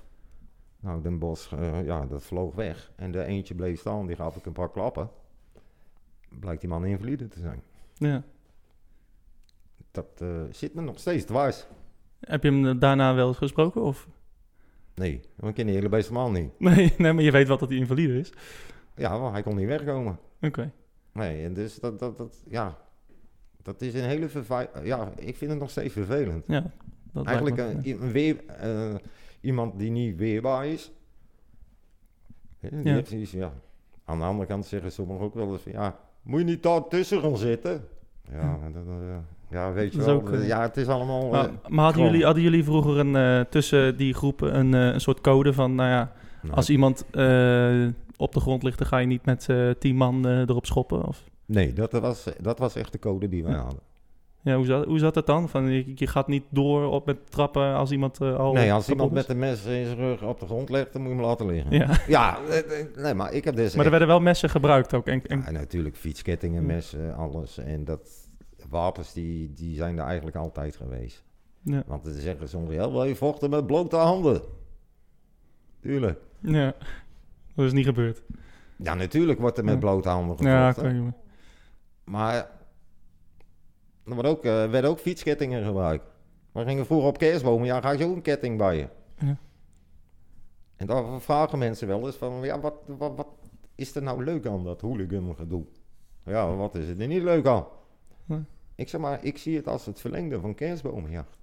[0.84, 2.90] Nou, Den Bosch, eh, ja, dat vloog weg.
[2.96, 5.10] En de eentje bleef staan, die gaf ik een paar klappen.
[6.40, 7.62] Blijkt die man invalide te zijn.
[7.94, 8.22] Ja.
[9.90, 11.66] Dat eh, zit me nog steeds dwars.
[12.20, 13.82] Heb je hem daarna wel eens gesproken?
[13.82, 14.08] Of?
[14.94, 16.50] Nee, want ik ken die hele beest man niet.
[16.74, 18.32] Nee, nee, maar je weet wat dat die invalide is.
[18.96, 20.18] Ja, want hij kon niet wegkomen.
[20.40, 20.72] Oké.
[21.12, 22.78] Nee, en dus dat, dat, dat, ja,
[23.62, 24.70] dat is een hele vervelend.
[24.82, 26.46] Ja, ik vind het nog steeds vervelend.
[26.46, 26.70] Ja,
[27.12, 28.94] dat Eigenlijk me- een, een weer, eh,
[29.44, 30.92] iemand die niet weerbaar is.
[32.60, 33.04] Ja.
[33.04, 33.52] zoiets, ja.
[34.04, 37.20] Aan de andere kant zeggen sommigen ook wel eens ja, moet je niet daar tussen
[37.20, 37.84] gaan zitten?
[38.32, 39.16] Ja, dat, eh,
[39.50, 40.14] ja weet je is wel.
[40.14, 41.28] ook, eh, ja, het is allemaal...
[41.30, 45.20] Maar, eh, maar hadden, jullie, hadden jullie vroeger een, tussen die groepen een, een soort
[45.20, 47.04] code van, nou ja, nou, als iemand
[48.16, 49.48] op de grond ligt, dan ga je niet met
[49.78, 51.06] tien man erop schoppen?
[51.06, 53.58] Of, Nee, dat was, dat was echt de code die wij Ja.
[53.58, 53.80] hadden.
[54.44, 55.48] Ja, hoe, zat, hoe zat dat dan?
[55.48, 58.88] Van, je, je gaat niet door op met trappen als iemand eh, al Nee, als
[58.88, 59.16] iemand is?
[59.16, 61.46] met een mes in zijn rug op de grond legt, dan moet je hem laten
[61.46, 61.70] liggen.
[61.72, 63.74] Ja, Ja, eh, eh, nee, maar ik heb dus...
[63.74, 65.06] maar er werden wel messen gebruikt ook.
[65.06, 66.66] En, en, Ja, natuurlijk, fietskettingen, Ja.
[66.66, 67.58] messen, alles.
[67.58, 68.28] En dat,
[68.68, 71.24] wapens die, die zijn er eigenlijk altijd geweest.
[71.62, 74.40] ja, Want ze zeggen soms, ja, wel, je vochten met blote handen.
[75.80, 76.18] Tuurlijk.
[76.40, 76.74] ja,
[77.54, 78.22] dat is niet gebeurd.
[78.76, 79.80] Ja, natuurlijk wordt er met Ja.
[79.80, 81.00] blote handen Ja, gevochten.
[81.00, 81.14] oké.
[82.04, 82.50] Maar
[84.04, 86.04] er ook, eh, werden ook fietskettingen gebruikt.
[86.52, 88.88] We gingen vroeger op kerstbomen, ja, ga je ook een ketting bij je.
[89.18, 89.36] Ja.
[90.76, 93.28] En daar vragen mensen wel eens van, ja, wat, wat, wat
[93.74, 95.64] is er nou leuk aan dat hooligan gedoe?
[96.24, 97.64] Ja, wat is er niet leuk aan?
[98.74, 101.38] Ik zeg maar, ik zie het als het verlengde van kerstbomenjacht.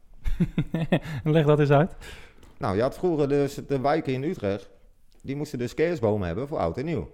[1.23, 1.95] Leg dat eens uit.
[2.57, 4.69] Nou, je had vroeger dus de wijken in Utrecht,
[5.21, 7.09] die moesten dus kerstbomen hebben voor oud en nieuw.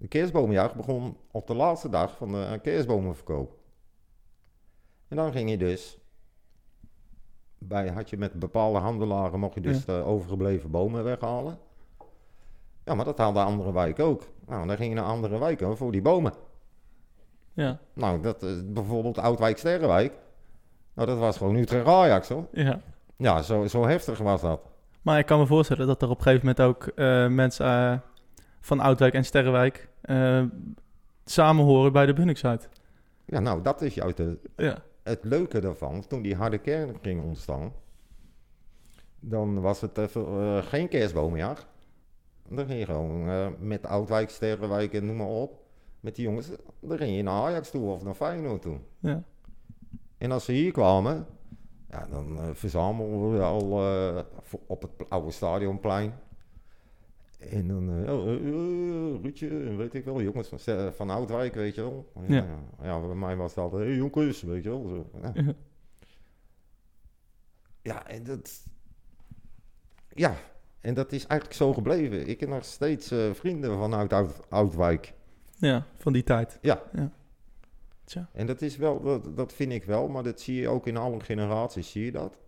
[0.00, 3.58] De kerstbomenjacht begon op de laatste dag van de kerstbomenverkoop.
[5.08, 5.98] En dan ging je dus,
[7.58, 11.58] bij, had je met bepaalde handelaren, mocht je dus de overgebleven bomen weghalen.
[12.84, 14.22] Ja, maar dat hadden andere wijken ook.
[14.46, 16.32] Nou, dan ging je naar andere wijken voor die bomen.
[17.52, 20.12] Ja, Nou, dat is bijvoorbeeld Oudwijk Sterrenwijk.
[20.94, 22.46] Nou, dat was gewoon Utrecht Ajax hoor.
[22.52, 22.80] ja.
[23.16, 24.60] Ja, zo, zo heftig was dat.
[25.02, 27.98] Maar ik kan me voorstellen dat er op een gegeven moment ook eh, mensen eh,
[28.60, 30.44] van Oudwijk en Sterrenwijk eh,
[31.24, 32.68] samen horen bij de Bunnicksite.
[33.24, 36.06] Ja, nou, dat is juist de, Ja, het leuke daarvan.
[36.06, 37.72] Toen die harde kern ging ontstaan,
[39.20, 41.66] dan was het even, eh, geen kerstbomenjacht.
[42.48, 45.58] Dan ging je gewoon eh, met Oudwijk, Sterrenwijk en noem maar op.
[46.00, 48.78] Met die jongens, dan ging je naar Ajax toe of naar Feyenoord toe.
[48.98, 49.22] ja,
[50.18, 51.26] En als ze hier kwamen,
[51.90, 53.70] ja, dan verzamelden we al
[54.66, 56.14] op het oude stadionplein.
[57.40, 60.52] En dan, oh, eh, Ruudje, en weet ik wel, jongens
[60.92, 62.12] van, Oudwijk, weet je wel.
[62.26, 62.46] Ja,
[62.82, 63.00] Ja.
[63.00, 64.88] bij mij was het altijd, hey, jongens, weet je wel.
[64.88, 65.10] Zo.
[65.34, 65.54] Ja.
[67.82, 68.06] Ja.
[68.06, 68.64] en dat...
[70.08, 70.36] Ja,
[70.80, 72.28] en dat is eigenlijk zo gebleven.
[72.28, 75.12] Ik heb nog steeds vrienden vanuit Oud, Oudwijk.
[75.56, 76.58] ja, van die tijd.
[76.60, 76.82] Ja.
[76.92, 77.12] Ja.
[78.04, 78.28] Tja.
[78.32, 80.96] En dat is wel, dat, dat vind ik wel, maar dat zie je ook in
[80.96, 82.38] alle generaties, zie je dat.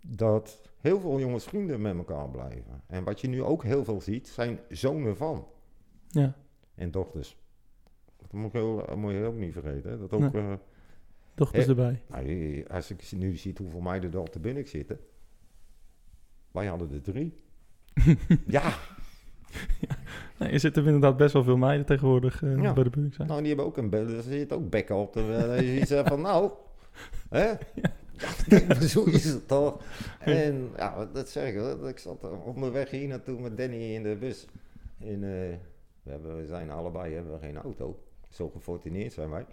[0.00, 2.82] Dat heel veel jongens vrienden met elkaar blijven.
[2.86, 5.46] En wat je nu ook heel veel ziet, zijn zonen van
[6.08, 6.34] Ja,
[6.74, 7.36] en dochters.
[8.16, 9.90] Dat moet je, heel- dat moet je ook niet vergeten.
[9.90, 9.98] hè.
[9.98, 10.42] Dat ook, Nee.
[10.42, 10.52] eh,
[11.34, 12.02] dochters erbij.
[12.08, 15.00] nou, als ik nu zie hoeveel meiden er op de binnen zitten.
[16.50, 17.42] Wij hadden er drie.
[18.46, 18.72] ja,
[20.38, 22.72] Nee, er zitten inderdaad best wel veel meiden tegenwoordig eh, Ja.
[22.72, 23.24] bij de Bunnicksite.
[23.26, 25.16] nou die hebben ook een be- er zit ook bekken op.
[25.16, 26.50] Eh, je ziet van nou,
[27.30, 27.44] hè?
[27.82, 27.92] Ja,
[28.92, 29.80] zo is het toch.
[30.20, 34.16] En ja, dat zeg ik, ik zat er onderweg hier naartoe met Danny in de
[34.20, 34.46] bus.
[34.98, 35.56] En eh,
[36.02, 37.98] we, hebben, we zijn allebei hebben we geen auto.
[38.28, 39.44] Zo gefortuneerd zijn wij.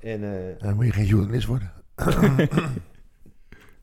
[0.00, 1.72] En eh, Dan moet je geen journalist worden.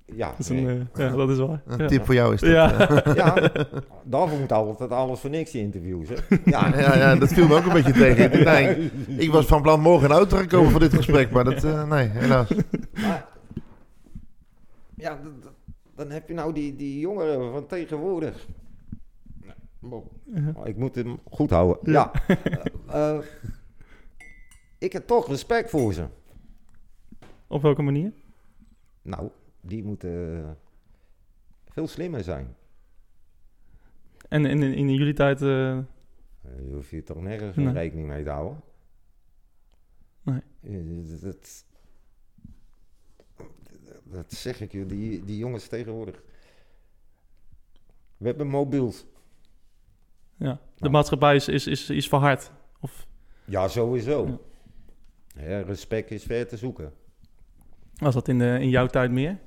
[0.06, 0.80] ja, Dat is, een, nee.
[0.94, 1.62] eh, ja, dat is waar.
[1.66, 1.88] Een ja.
[1.88, 2.50] tip voor jou is dat.
[2.50, 2.90] Ja.
[3.16, 3.52] ja,
[4.04, 6.10] daarvoor moet altijd alles voor niks die interviews.
[6.10, 6.16] Hè?
[6.46, 8.44] Ja, Ja, ja, dat viel me ook een beetje tegen.
[8.44, 11.64] Nee, ik was van plan morgen een auto te komen voor dit gesprek, maar dat,
[11.64, 12.50] eh, nee, helaas.
[12.94, 13.26] Maar,
[14.96, 15.22] ja,
[15.96, 18.48] dan heb je nou die, die jongeren van tegenwoordig.
[19.82, 20.06] Oh,
[20.64, 21.92] Ik moet hem goed houden.
[21.92, 22.12] Ja.
[22.88, 23.24] Eh, eh,
[24.78, 26.08] ik heb toch respect voor ze.
[27.48, 28.14] Op welke manier?
[29.02, 29.30] Nou,
[29.62, 30.50] die moeten eh,
[31.66, 32.56] veel slimmer zijn.
[34.30, 35.84] En in, in, in jullie tijd, eh, Eh,
[36.68, 37.74] Je hoeft hier toch nergens Nee.
[37.74, 38.62] rekening mee te houden.
[40.22, 40.42] Nee.
[41.22, 41.66] Dat,
[44.06, 46.24] dat zeg ik je, die, die jongens tegenwoordig.
[48.18, 49.06] We hebben mobiels.
[50.38, 50.54] Ja.
[50.54, 50.92] De Nou.
[50.92, 52.52] maatschappij is, is, is, is verhard.
[52.80, 53.08] Of
[53.46, 54.40] Ja, sowieso.
[55.36, 55.60] Ja.
[55.62, 56.94] Respect is ver te zoeken.
[57.96, 59.40] was dat in, de, in jouw tijd meer?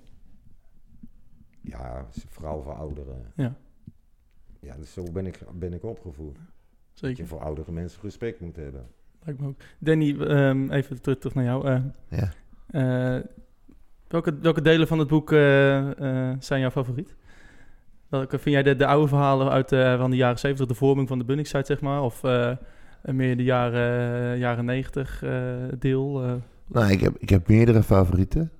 [1.60, 3.32] Ja, vooral voor ouderen.
[3.36, 3.56] Ja.
[4.60, 6.34] Ja, dus zo ben ik, ben ik opgevoed.
[6.34, 6.44] Dat
[6.92, 7.22] Zeker.
[7.22, 8.88] je voor oudere mensen respect moet hebben.
[9.24, 9.60] Lijkt me ook.
[9.78, 11.66] Danny, ehm, even terug, terug naar jou.
[11.68, 12.32] Eh, Ja.
[13.16, 13.24] eh,
[14.08, 15.78] welke, welke delen van het boek eh,
[16.30, 17.14] eh, zijn jouw favoriet?
[18.08, 21.08] Welke vind jij de, de oude verhalen uit eh, van de jaren 70, de vorming
[21.08, 22.02] van de Bunningside, zeg maar?
[22.02, 22.22] Of
[23.02, 25.30] meer de jaren, jaren 90 eh,
[25.78, 26.40] deel?
[26.66, 28.50] Nou, ik heb, ik heb meerdere favorieten.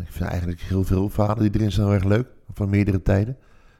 [0.00, 2.26] Ik vind eigenlijk heel veel verhalen die erin zijn heel erg leuk.
[2.52, 3.36] Van meerdere tijden.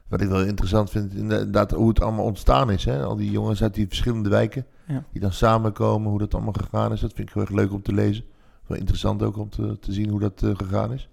[0.07, 2.85] Wat ik wel interessant vind, inderdaad, hoe het allemaal ontstaan is.
[2.85, 3.03] Hè?
[3.03, 4.65] Al die jongens uit die verschillende wijken.
[4.87, 5.03] Ja.
[5.11, 6.99] Die dan samenkomen, hoe dat allemaal gegaan is.
[6.99, 8.23] Dat vind ik heel erg leuk om te lezen.
[8.69, 11.09] Wel interessant ook om te, te zien hoe dat eh, gegaan is.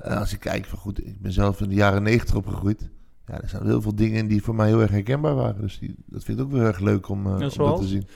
[0.00, 2.88] Eh, als ik kijk, van goed, ik ben zelf in de jaren negentig opgegroeid.
[3.26, 5.60] Ja, er zijn heel veel dingen in die voor mij heel erg herkenbaar waren.
[5.60, 8.06] Dus die, dat vind ik ook wel erg leuk om, eh, om dat te zien.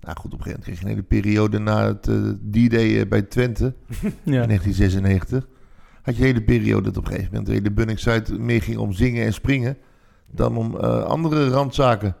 [0.00, 3.08] Nou goed, op een gegeven moment kreeg je een hele periode na het eh, D-Day
[3.08, 3.64] bij Twente
[4.02, 4.42] ja.
[4.42, 5.46] in 1996.
[6.02, 8.76] Had je een hele periode dat op een gegeven moment de hele Bunningside meer ging
[8.78, 9.76] om zingen en springen
[10.30, 12.16] dan om andere randzaken.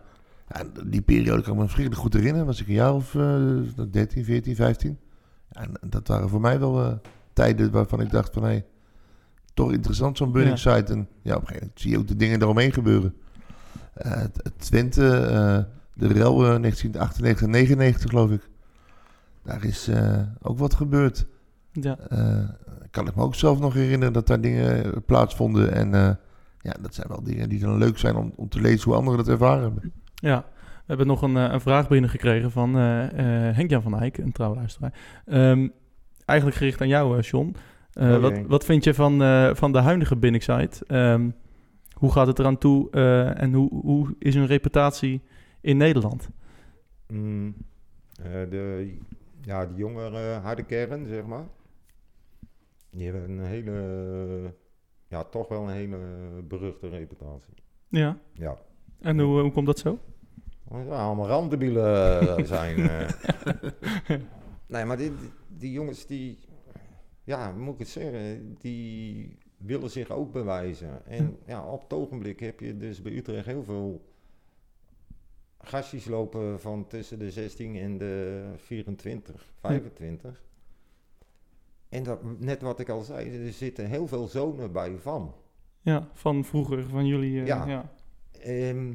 [0.48, 2.46] Ja, die periode kan ik me verschrikkelijk goed herinneren.
[2.46, 4.98] Was ik een jaar of eh 13, 14, 15.
[5.54, 6.92] En dat waren voor mij wel eh,
[7.32, 8.62] tijden waarvan ik dacht van hé,
[9.54, 10.92] toch interessant zo'n Bunningside.
[10.92, 13.14] En ja, op een gegeven moment zie je ook de dingen eromheen gebeuren.
[13.94, 15.58] Eh, het, Twente, eh,
[15.94, 18.48] de rel eh, 1998 99 geloof ik.
[19.42, 21.26] Daar is eh, ook wat gebeurd.
[21.72, 21.98] ja.
[21.98, 22.48] Eh,
[22.90, 25.72] kan ik me ook zelf nog herinneren dat daar dingen eh, plaatsvonden.
[25.72, 26.10] En eh,
[26.60, 29.18] ja, dat zijn wel dingen die dan leuk zijn om, om te lezen hoe anderen
[29.18, 29.92] dat ervaren hebben.
[30.14, 30.44] Ja,
[30.84, 33.04] we hebben nog een, eh, een vraag binnengekregen van eh,
[33.48, 34.92] eh, Henk-Jan van Eyck, een trouwe luisteraar.
[35.24, 35.68] Ehm,
[36.24, 37.54] eigenlijk gericht aan jou, John.
[37.92, 39.18] Wat, wat vind je van,
[39.56, 40.70] van de huidige Binnickside?
[40.86, 41.28] Ehm
[41.94, 42.90] hoe gaat het eraan toe
[43.36, 45.22] en hoe, hoe is hun reputatie
[45.60, 46.28] in Nederland?
[47.08, 47.54] Mm,
[48.22, 48.94] de,
[49.40, 51.44] ja, de jongere harde kern, zeg maar.
[52.90, 54.54] Die hebben een hele,
[55.08, 55.98] ja, toch wel een hele
[56.48, 57.54] beruchte reputatie.
[57.88, 58.58] Ja, Ja.
[59.00, 59.98] en hoe, hoe komt dat zo?
[60.74, 62.88] Allemaal randdebielen eh, zijn.
[62.88, 63.08] eh.
[64.66, 65.12] nee, maar die,
[65.48, 66.38] die, jongens die,
[67.24, 71.06] ja, moet ik het zeggen, die willen zich ook bewijzen.
[71.06, 74.12] En ja, op het ogenblik heb je dus bij Utrecht heel veel
[75.58, 80.42] gastjes lopen van tussen de 16 en de 24, 25.
[81.88, 85.34] En dat, net wat ik al zei, er zitten heel veel zonen bij van.
[85.80, 87.40] Ja, van vroeger, van jullie.
[87.40, 87.66] eh, Ja.
[87.66, 87.92] ja.
[88.40, 88.88] Ehm,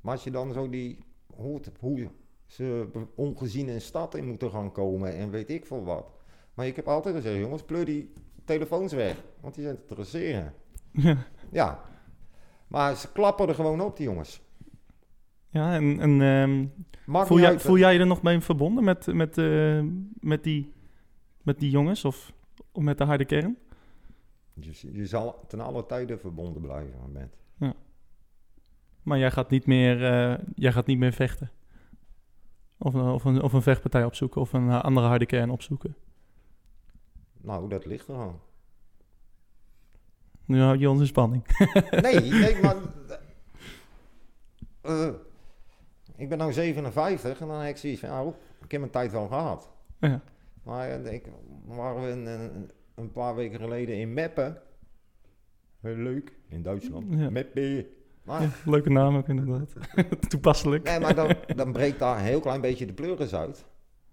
[0.00, 0.98] maar als je dan zo die
[1.36, 2.10] hoort hoe
[2.46, 6.10] ze ongezien een stad in moeten gaan komen en weet ik veel wat.
[6.54, 8.12] Maar ik heb altijd gezegd, jongens, pleur die
[8.44, 10.54] telefoons weg, want die zijn te traceren.
[10.90, 11.16] Ja,
[11.50, 11.80] Ja,
[12.66, 14.42] maar ze klappen er gewoon op, die jongens.
[15.48, 16.66] ja en, en ehm,
[17.26, 19.84] voel, jij, voel jij je er nog mee verbonden met, met, eh,
[20.20, 20.72] met, die,
[21.42, 22.32] met die jongens of,
[22.72, 23.58] of met de harde kern?
[24.54, 27.36] Je, je zal ten alle tijde verbonden blijven met.
[29.02, 31.50] Maar jij gaat niet meer, eh, jij gaat niet meer vechten.
[32.78, 35.96] Of, een- of, een, of een vechtpartij opzoeken of een eh, andere harde kern opzoeken.
[37.40, 38.40] Nou, dat ligt er aan.
[40.44, 41.46] Nu houd je ons in spanning.
[42.02, 42.76] Nee, nee, maar...
[44.80, 45.08] eh,
[46.16, 48.32] ik ben nu 57 en dan heb ik zoiets van, nou,
[48.64, 49.70] ik heb mijn tijd wel gehad.
[49.98, 50.20] ja.
[50.62, 51.24] Maar eh, ik,
[51.66, 54.58] waren we een, een, een paar weken geleden in Meppen.
[55.80, 57.06] Heel leuk, in Duitsland.
[57.18, 57.30] Ja.
[57.30, 57.86] Meppen.
[58.24, 59.72] Maar, Ja, leuke naam ook inderdaad.
[60.28, 60.84] Toepasselijk.
[60.84, 63.64] nee, maar dan, dan breekt daar een heel klein beetje de pleuris uit.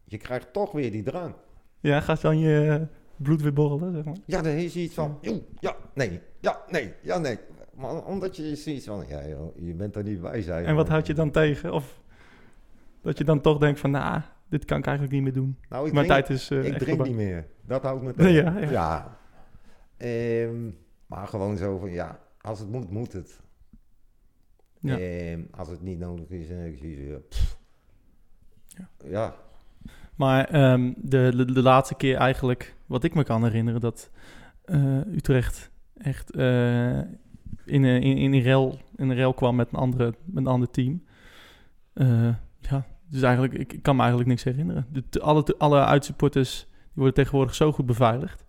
[0.04, 1.34] Je krijgt toch weer die drang.
[1.80, 4.17] Ja, gaat dan je eh, bloed weer borrelen, zeg maar.
[4.26, 7.38] Ja, dan is je iets van, joe, ja, nee, ja, nee, ja, nee.
[7.76, 10.65] Maar omdat je zoiets van, ja, joh, je bent er niet bij zijn.
[10.65, 11.74] En wat houd je dan tegen?
[11.74, 12.02] Of
[13.02, 15.58] dat je dan toch denkt van, nou, dit kan ik eigenlijk niet meer doen.
[15.69, 17.48] Nou, ik Mijn drink, tijd is eh, ik drink niet meer.
[17.65, 18.34] Dat houdt me tegen.
[18.34, 19.17] ja, ja.
[19.98, 20.69] Ehm,
[21.06, 23.39] maar gewoon zo van, ja, als het moet, moet het.
[24.80, 24.98] Ja.
[25.00, 27.22] Ehm, als het niet nodig is, dan heb ik zoiets van,
[28.68, 29.10] ja.
[29.10, 29.36] Ja.
[30.15, 34.10] Maar ehm, de, de, de laatste keer eigenlijk, wat ik me kan herinneren, dat
[34.65, 39.80] eh, Utrecht echt eh, in, een- in, in, een rel, in rel kwam met een,
[39.80, 41.04] andere, met een ander team.
[41.94, 44.86] Eh, ja, dus eigenlijk, ik, ik kan me eigenlijk niks herinneren.
[45.10, 48.46] De- alle, alle uitsupporters die worden tegenwoordig zo goed beveiligd.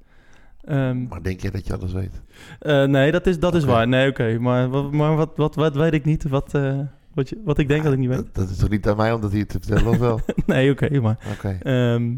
[0.65, 2.23] Ehm, Maar denk je dat je alles weet?
[2.59, 3.89] eh, nee, dat is, dat is waar.
[3.89, 4.39] Nee, oké.
[4.39, 6.29] Maar, wat, maar wat, wat, wat weet ik niet?
[6.29, 6.79] Wat, eh,
[7.15, 8.17] Wat, je, wat ik denk dat ik niet weet.
[8.19, 10.21] Dat, dat is toch niet aan mij om dat hier te vertellen, of wel?
[10.47, 11.19] nee, oké, maar...
[11.33, 11.59] Oké.
[11.63, 12.17] ehm,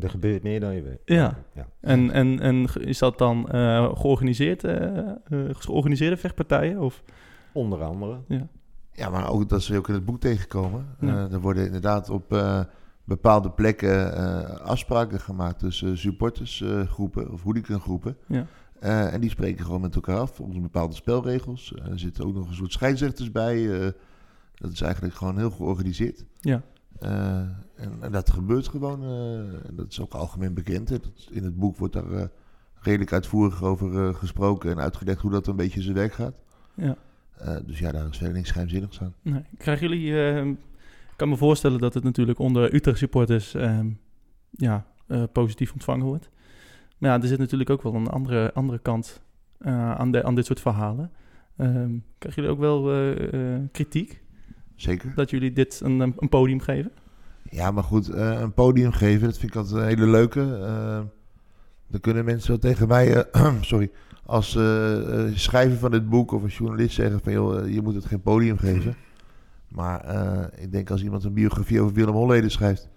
[0.00, 1.00] Er gebeurt meer dan je weet.
[1.04, 1.38] Ja.
[1.54, 1.66] ja.
[1.80, 4.64] en, en, en is dat dan eh, georganiseerd,
[5.52, 6.78] georganiseerde vechtpartijen?
[6.78, 7.02] Of?
[7.52, 8.16] Onder andere.
[8.92, 10.86] Ja, maar ook dat ze ook in het boek tegenkomen.
[11.00, 11.08] Ja.
[11.08, 12.60] Eh, er worden inderdaad op eh,
[13.04, 18.16] bepaalde plekken eh, afspraken gemaakt tussen supportersgroepen of hooligangroepen.
[18.26, 18.46] Ja.
[18.80, 21.74] Eh, en die spreken gewoon met elkaar af volgens bepaalde spelregels.
[21.74, 23.80] Eh, er zitten ook nog een soort scheidsrechters bij.
[23.80, 23.88] eh,
[24.54, 26.24] dat is eigenlijk gewoon heel georganiseerd.
[26.40, 26.62] Ja.
[26.98, 27.36] Eh,
[27.76, 29.02] en, en dat gebeurt gewoon.
[29.04, 30.88] eh, dat is ook algemeen bekend.
[30.88, 30.98] Hè.
[30.98, 32.24] Dat- in het boek wordt daar eh,
[32.80, 36.34] redelijk uitvoerig over eh, gesproken en uitgelegd hoe dat een beetje zijn werk gaat.
[36.74, 36.96] Ja.
[37.36, 39.14] Eh, dus ja, daar is verder niks geheimzinnigs aan.
[39.22, 39.42] Nee.
[39.58, 40.56] Krijgen jullie...
[41.22, 43.90] ik kan me voorstellen dat het natuurlijk onder Utrecht supporters ehm,
[44.50, 46.30] ja, eh, positief ontvangen wordt.
[46.98, 49.22] Maar ja, er zit natuurlijk ook wel een andere, andere kant
[49.58, 51.10] eh, aan, de, aan dit soort verhalen.
[51.56, 54.22] Ehm krijgen jullie ook wel eh, kritiek
[54.74, 55.12] Zeker.
[55.14, 56.92] dat jullie dit een, een podium geven?
[57.50, 60.40] Ja, maar goed, een podium geven, dat vind ik altijd een hele leuke.
[60.40, 61.00] Eh,
[61.86, 63.24] dan kunnen mensen wel tegen mij,
[63.60, 63.90] sorry,
[64.26, 64.50] als
[65.34, 68.58] schrijver van dit boek of als journalist zeggen van joh, je moet het geen podium
[68.58, 68.96] geven.
[69.74, 72.88] Maar eh, ik denk als iemand een biografie over Willem Holleden schrijft,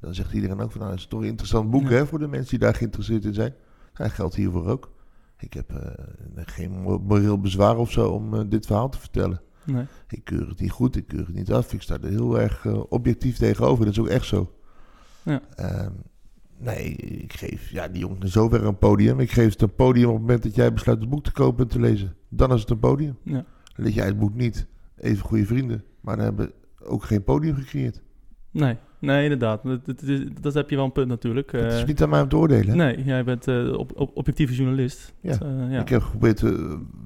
[0.00, 1.88] dan zegt iedereen ook van nou, het is toch een interessant boek Ja.
[1.88, 3.54] hè, voor de mensen die daar geïnteresseerd in zijn.
[3.92, 4.90] Dat geldt hiervoor ook.
[5.38, 6.04] Ik heb eh,
[6.36, 9.40] geen mo- moreel bezwaar of zo om eh, dit verhaal te vertellen.
[9.64, 9.84] Nee.
[10.08, 11.72] Ik keur het niet goed, ik keur het niet af.
[11.72, 13.84] Ik sta er heel erg objectief tegenover.
[13.84, 14.52] Dat is ook echt zo.
[15.22, 15.40] Ja.
[15.54, 15.90] Ehm,
[16.58, 19.20] nee, ik geef ja, die jongen zover een podium.
[19.20, 21.64] Ik geef het een podium op het moment dat jij besluit het boek te kopen
[21.64, 22.14] en te lezen.
[22.28, 23.16] Dan is het een podium.
[23.22, 23.44] Ja.
[23.74, 24.66] Lees jij het boek niet,
[25.00, 25.84] even goede vrienden.
[26.00, 26.52] Maar dan hebben
[26.84, 28.02] ook geen podium gecreëerd.
[28.50, 29.62] Nee, nee, inderdaad.
[29.62, 30.02] Dat, dat,
[30.40, 31.52] dat heb je wel een punt natuurlijk.
[31.52, 32.76] Het is Eh, niet aan mij om te oordelen.
[32.76, 35.14] nee, jij bent eh, op, op, objectieve journalist.
[35.20, 35.30] Ja.
[35.30, 35.80] Dat, eh, ja.
[35.80, 36.40] Ik heb geprobeerd,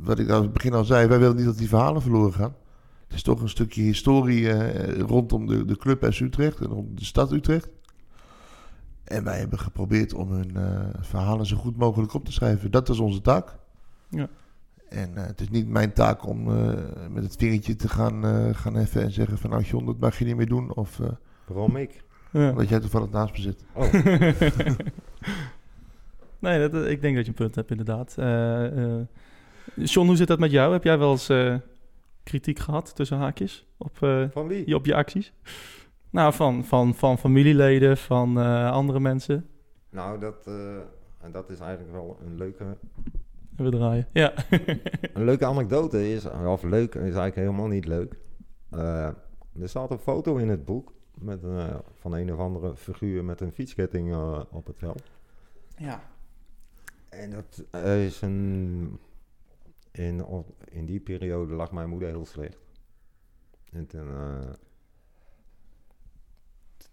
[0.03, 2.55] wat ik aan het begin al zei, wij willen niet dat die verhalen verloren gaan.
[3.07, 4.51] Het is toch een stukje historie
[5.03, 7.69] rondom de, de club S Utrecht en rondom de stad Utrecht.
[9.05, 10.57] En wij hebben geprobeerd om hun
[11.01, 12.71] verhalen zo goed mogelijk op te schrijven.
[12.71, 13.57] Dat is onze taak.
[14.11, 14.29] Ja.
[14.93, 16.73] En eh, het is niet mijn taak om eh,
[17.11, 20.19] met het vingertje te gaan, eh, gaan heffen en zeggen van nou John, dat mag
[20.19, 20.75] je niet meer doen.
[20.75, 21.07] Of eh
[21.47, 22.05] Waarom ik?
[22.31, 22.51] Ja.
[22.51, 23.65] omdat jij toevallig naast me zit.
[23.73, 23.93] Oh,
[26.39, 28.15] nee, dat, ik denk dat je een punt hebt inderdaad.
[28.19, 29.07] Eh, eh,
[29.75, 30.73] John, hoe zit dat met jou?
[30.73, 31.55] Heb jij wel eens eh,
[32.23, 34.63] kritiek gehad tussen haakjes op, eh, van wie?
[34.67, 35.33] je, op je acties?
[36.11, 39.47] Nou, van, van, van familieleden, van eh, andere mensen.
[39.91, 40.77] Nou, dat, eh,
[41.21, 42.65] en dat is eigenlijk wel een leuke,
[43.63, 44.07] We draaien.
[44.13, 44.33] Ja.
[45.15, 46.11] een leuke anekdote.
[46.13, 48.19] Is, of leuk, is eigenlijk helemaal niet leuk.
[48.71, 49.07] Eh,
[49.61, 53.25] er staat een foto in het boek met, een, eh, van een of andere figuur
[53.25, 55.03] met een fietsketting eh, op het veld.
[55.79, 56.11] ja.
[57.09, 58.99] En dat is een...
[59.91, 62.59] In, op- in die periode lag mijn moeder heel slecht.
[63.73, 64.09] En toen...
[64.09, 64.51] eh,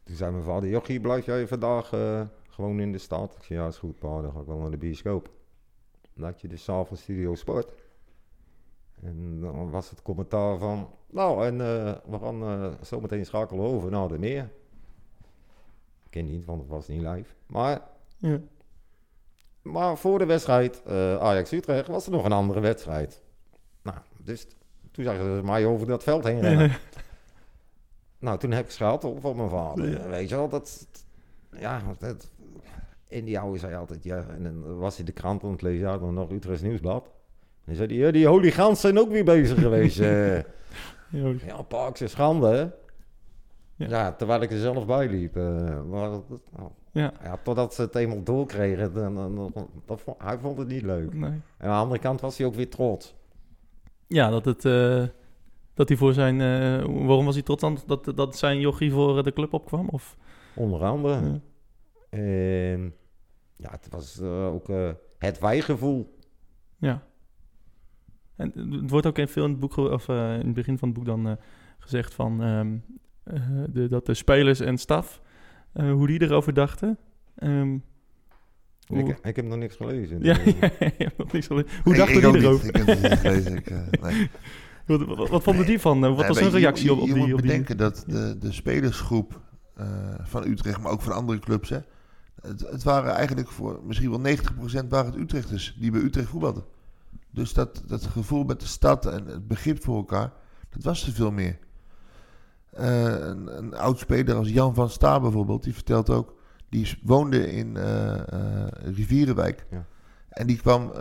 [0.04, 0.70] toen zei mijn vader...
[0.70, 3.36] Jochie, blijf jij vandaag eh, gewoon in de stad?
[3.38, 4.22] Ik zei, ja, is goed, pa.
[4.22, 5.30] Dan ga ik wel naar de bioscoop.
[6.20, 7.72] Dan had je dus s'avonds Studio Sport.
[9.02, 10.90] En dan was het commentaar van...
[11.10, 14.50] Nou, en eh, we gaan eh, zo meteen schakelen over naar de meer.
[16.04, 17.34] Ik ken niet, want het was niet live.
[17.46, 17.82] Maar
[18.18, 18.40] ja.
[19.62, 23.22] maar voor de wedstrijd eh, Ajax-Utrecht was er nog een andere wedstrijd.
[23.82, 24.48] Nou, dus
[24.92, 26.72] toen zagen ze mij over dat veld heen rennen.
[28.20, 29.90] Nou, toen heb ik schaald op van mijn vader.
[29.90, 30.08] Ja.
[30.08, 30.88] Weet je wel, dat...
[31.52, 32.32] Ja, dat...
[33.10, 34.26] En die oude zei altijd, ja...
[34.30, 37.04] En dan was hij de krant aan het lezen, dan nog Utrechts Nieuwsblad.
[37.06, 37.12] En
[37.66, 40.00] dan zei hij, ja, die hooligans zijn ook weer bezig geweest.
[40.10, 40.38] eh.
[41.46, 41.62] Ja.
[41.68, 42.62] Parkse schande, hè?
[43.76, 43.88] Ja.
[43.90, 44.12] Ja.
[44.14, 45.36] terwijl ik er zelf bij liep.
[45.36, 45.44] eh,
[45.84, 47.14] maar nou, Ja.
[47.24, 50.82] ja, totdat ze het eenmaal doorkregen, dan, dan, dan- dat vond- hij vond het niet
[50.84, 51.14] leuk.
[51.14, 51.30] Nee.
[51.30, 53.16] En aan de andere kant was hij ook weer trots.
[54.08, 54.66] Ja, dat het...
[54.66, 55.04] eh,
[55.74, 56.38] dat hij voor zijn...
[57.06, 57.78] waarom was hij trots dan?
[57.88, 59.88] Dat, dat zijn jochie voor de club opkwam?
[59.90, 60.18] Of?
[60.56, 61.14] Onder andere.
[61.14, 61.40] Ja.
[62.10, 62.94] En
[63.56, 66.18] ja, het was eh, ook eh, het wijgevoel.
[66.78, 67.04] Ja.
[68.36, 70.88] En het wordt ook in veel in het boek, of eh, in het begin van
[70.88, 71.34] het boek dan eh,
[71.80, 72.78] gezegd van ehm,
[73.24, 75.22] eh, de, dat de spelers en staf,
[75.74, 76.98] eh, hoe die erover dachten.
[77.36, 77.78] Ehm,
[78.88, 80.24] hoe, Ik, ik heb nog niks gelezen.
[80.24, 80.56] ja, je
[80.98, 81.70] hebt nog niks gelezen.
[81.84, 82.50] Hoe Ik- dachten ik ook die niet.
[82.52, 82.68] erover?
[82.68, 83.56] Ik heb gelezen.
[83.58, 84.30] Ik, eh, nee.
[84.98, 86.04] Wat, wat, wat vonden die van?
[86.04, 87.22] Eh, Wat Nee, was hun je- reactie je, op, op je die...
[87.24, 89.42] moet Op die bedenken dat de, de spelersgroep
[89.76, 91.78] eh, van Utrecht, maar ook van andere clubs, hè,
[92.42, 94.36] het, het waren eigenlijk voor misschien wel
[94.84, 96.64] 90% waren het Utrechters die bij Utrecht voetbalden.
[97.32, 100.34] Dus dat, dat gevoel met de stad en het begrip voor elkaar,
[100.70, 101.60] dat was er veel meer.
[102.70, 106.34] Eh, een, een oud speler als Jan van Sta bijvoorbeeld, die vertelt ook,
[106.70, 109.66] die woonde in eh, eh, Rivierenwijk.
[109.72, 109.86] Ja.
[110.30, 110.92] En die kwam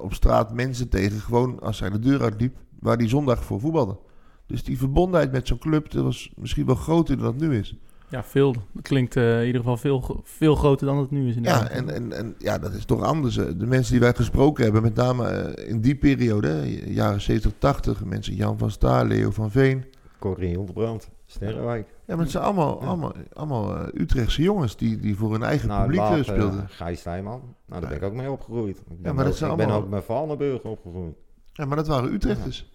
[0.00, 3.98] op straat mensen tegen, gewoon als hij de deur uitliep, waar die zondag voor voetbalde.
[4.46, 7.76] Dus die verbondenheid met zo'n club, dat was misschien wel groter dan het nu is.
[8.14, 8.54] Ja, veel.
[8.74, 11.34] Het klinkt eh, in ieder geval veel, veel groter dan het nu is.
[11.42, 13.34] Ja, en, en, en ja, dat is toch anders.
[13.34, 18.04] De mensen die wij gesproken hebben, met name eh, in die periode, jaren 70, 80,
[18.04, 19.84] mensen Jan van Staal, Leo van Veen.
[20.18, 21.88] Corrie Hildebrand, Sterrenwijk.
[22.06, 22.86] Ja, maar het zijn allemaal, Ja.
[22.86, 26.68] allemaal, allemaal eh, Utrechtse jongens die, die voor hun eigen Nou, publiek speelden.
[26.68, 27.40] Gijs Stijman.
[27.66, 28.78] Nou, daar ben ik ook mee opgegroeid.
[28.78, 31.14] Ik ben, maar dat ook, zijn ik ben allemaal- ook met Vallenburg opgegroeid.
[31.52, 32.72] Ja, maar dat waren Utrechters.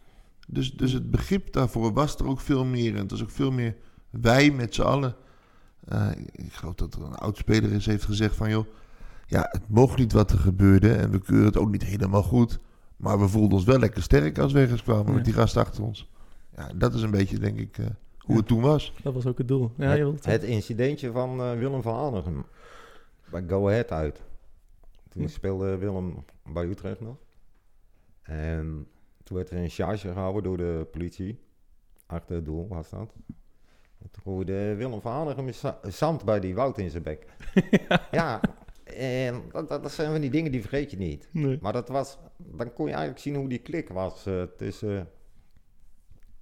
[0.47, 2.93] Dus, dus het begrip daarvoor was er ook veel meer.
[2.93, 3.75] En het was ook veel meer
[4.09, 5.15] wij met z'n allen.
[5.89, 8.49] Eh, ik geloof dat er een oud-speler eens heeft gezegd van...
[8.49, 8.65] joh,
[9.27, 12.59] ja, het mocht niet wat er gebeurde en we keuren het ook niet helemaal goed.
[12.97, 15.11] Maar we voelden ons wel lekker sterk als we ergens kwamen Ja.
[15.11, 16.09] met die gast achter ons.
[16.55, 17.85] Ja, dat is een beetje, denk ik, eh,
[18.17, 18.93] hoe het toen was.
[19.03, 19.71] Dat was ook het doel.
[19.77, 22.45] Ja, je wilt- het, het incidentje van eh, Willem van Hanegem
[23.29, 24.21] bij Go Ahead uit.
[25.09, 25.27] Toen Hm.
[25.27, 27.15] speelde Willem bij Utrecht nog.
[28.21, 28.87] En
[29.23, 31.39] toen werd er een charge gehouden door de politie.
[32.05, 33.13] Achter het doel was dat.
[34.11, 37.25] Toen gooide Willem van Hanegem za- zand bij die Wout in zijn bek.
[38.11, 38.41] ja,
[38.83, 41.27] en dat, dat, dat zijn van die dingen die vergeet je niet.
[41.31, 41.57] Nee.
[41.61, 45.09] Maar dat was, dan kon je eigenlijk zien hoe die klik was eh, tussen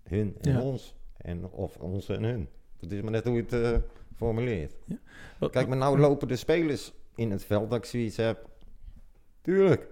[0.03, 0.61] hun en Ja.
[0.61, 0.95] ons.
[1.17, 2.49] En, of ons en hun.
[2.79, 3.77] Het is maar net hoe je het eh,
[4.15, 4.75] formuleert.
[5.39, 8.49] Wat- Kijk, maar nou lopen de spelers in het veld dat ik zoiets heb.
[9.41, 9.87] Tuurlijk.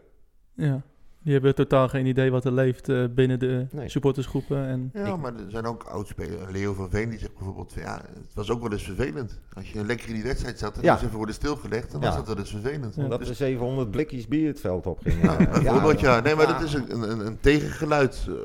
[0.53, 0.81] Ja.
[1.25, 3.89] Die hebben totaal geen idee wat er leeft eh, binnen de Nee.
[3.89, 4.67] supportersgroepen.
[4.67, 6.51] En, Ja, Ik- maar er zijn ook oudspelers.
[6.51, 7.73] Leo van Veen die zegt bijvoorbeeld...
[7.73, 9.39] van, Ja, het was ook wel eens vervelend.
[9.53, 10.95] Als je lekker in die wedstrijd zat en Ja.
[10.95, 11.91] dan even worden stilgelegd...
[11.91, 12.07] dan Ja.
[12.07, 12.97] was dat wel eens vervelend.
[12.97, 15.21] Omdat Dus- er 700 blikjes bier het veld op gingen.
[15.23, 16.19] Ja, bijvoorbeeld ja.
[16.19, 16.53] Nee, maar ja.
[16.53, 18.25] dat is een, een, een tegengeluid.
[18.29, 18.35] eh,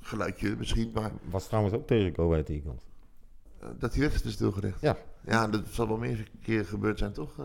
[0.00, 2.82] geluidje misschien, maar Was trouwens ook tegen Go Ahead Eagles.
[3.60, 4.80] eh, dat die wedstrijd is stilgelegd.
[4.80, 4.96] Ja.
[5.26, 7.38] Ja, dat zal wel meer keren gebeurd zijn, toch?
[7.38, 7.44] Eh,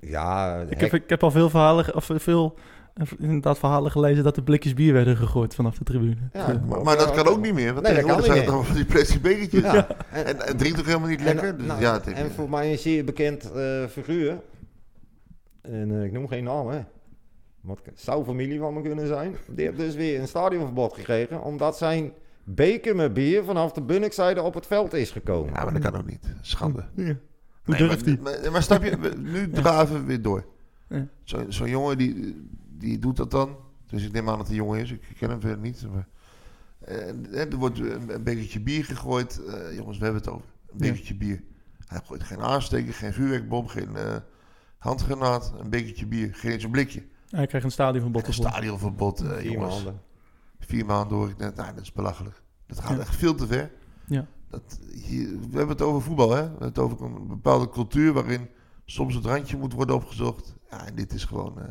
[0.00, 2.62] Ja, ik, heb, ik heb al veel verhalen, of veel eh,
[3.18, 6.16] inderdaad verhalen gelezen dat er blikjes bier werden gegooid vanaf de tribune.
[6.32, 8.54] Ja, maar, maar dat kan ook niet meer, want Nee, dat tegenwoordig zijn niet het
[8.54, 9.62] allemaal van die plastic bekertjes.
[9.62, 9.86] Ja.
[10.12, 11.48] En, en het drinkt ook helemaal niet lekker.
[11.48, 14.38] En, dus nou, ja, het heeft- en voor mij een zeer bekend eh, figuur.
[15.62, 16.80] En eh, ik noem geen naam, hè.
[17.60, 19.34] Wat zou familie van me kunnen zijn.
[19.50, 21.42] Die heeft dus weer een stadionverbod gekregen.
[21.42, 22.12] Omdat zijn
[22.44, 25.52] beker met bier vanaf de Bunnikzijde op het veld is gekomen.
[25.54, 26.34] ja, maar dat kan ook niet.
[26.40, 26.84] Schande.
[26.96, 27.04] Ja.
[27.04, 27.14] Hoe
[27.64, 28.18] Nee, durft hij?
[28.22, 30.44] maar, maar snap je, nu draven we weer door.
[30.88, 31.06] Ja.
[31.24, 32.36] Zo- Zo'n jongen die,
[32.80, 33.56] die doet dat dan.
[33.86, 34.90] Dus ik neem aan dat hij jongen is.
[34.90, 35.86] Ik ken hem verder niet.
[35.92, 36.08] Maar,
[37.32, 39.44] er wordt een, een bekertje bier gegooid.
[39.44, 40.46] Eh, jongens, we hebben het over.
[40.66, 40.90] Een Ja.
[40.90, 41.42] bekertje bier.
[41.86, 44.16] Hij gooit geen aansteker, geen vuurwerkbom, geen eh,
[44.78, 45.52] handgranaat.
[45.58, 47.02] Een bekertje bier, geen eens een blikje.
[47.28, 48.26] Hij krijgt een stadionverbod.
[48.26, 49.74] Een stadionverbod, eh, Vier jongens.
[49.74, 50.00] maanden.
[50.58, 51.56] Vier maanden hoor ik net.
[51.56, 52.42] Nou, dat is belachelijk.
[52.66, 52.98] Dat gaat Ja.
[52.98, 53.70] echt veel te ver.
[54.06, 54.26] Ja.
[54.48, 56.42] Dat, hier, we hebben het over voetbal, hè?
[56.42, 58.48] We hebben het over een bepaalde cultuur waarin
[58.84, 60.54] soms het randje moet worden opgezocht.
[60.70, 61.68] Ja, en dit is gewoon eh,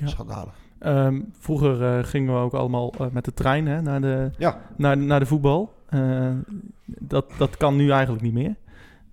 [0.00, 0.06] Ja.
[0.06, 0.54] schandalig.
[0.78, 4.60] Ehm, vroeger eh, gingen we ook allemaal eh, met de trein hè, naar, de, Ja,
[4.76, 5.74] naar, naar de voetbal.
[5.88, 6.30] Eh,
[6.84, 8.54] dat, dat kan nu eigenlijk niet meer.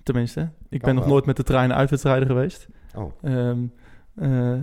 [0.04, 2.67] Tenminste, ik Kan ben nog nooit met de trein uitwedstrijden geweest.
[2.95, 3.12] oh.
[3.21, 3.60] Ehm,
[4.15, 4.54] eh,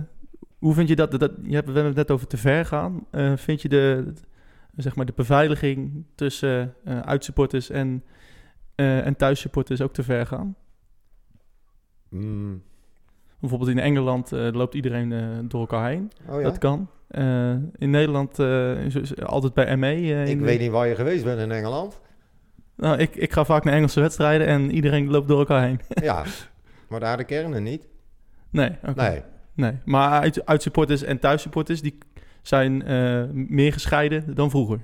[0.59, 1.11] hoe vind je dat?
[1.11, 3.05] dat je hebt, we hebben het net over te ver gaan.
[3.35, 4.13] Vind je de,
[4.75, 8.03] zeg maar de beveiliging tussen uitsupporters en,
[8.75, 10.55] en thuissupporters ook te ver gaan?
[12.09, 12.61] Mm.
[13.39, 16.11] Bijvoorbeeld in Engeland eh, loopt iedereen eh, door elkaar heen.
[16.27, 16.43] oh ja?
[16.43, 16.89] Dat kan.
[17.07, 20.23] Eh, in Nederland is- altijd bij ME.
[20.25, 21.99] Ik weet niet waar je geweest bent in Engeland.
[22.75, 25.79] Nou, ik, ik ga vaak naar Engelse wedstrijden en iedereen loopt door elkaar heen.
[26.09, 26.23] ja,
[26.89, 27.87] maar daar de kernen niet.
[28.49, 28.71] Nee.
[28.95, 29.21] Nee.
[29.53, 29.77] nee.
[29.85, 31.97] Maar uit, uitsupporters en thuissupporters die
[32.41, 32.77] zijn
[33.55, 34.79] meer gescheiden dan vroeger.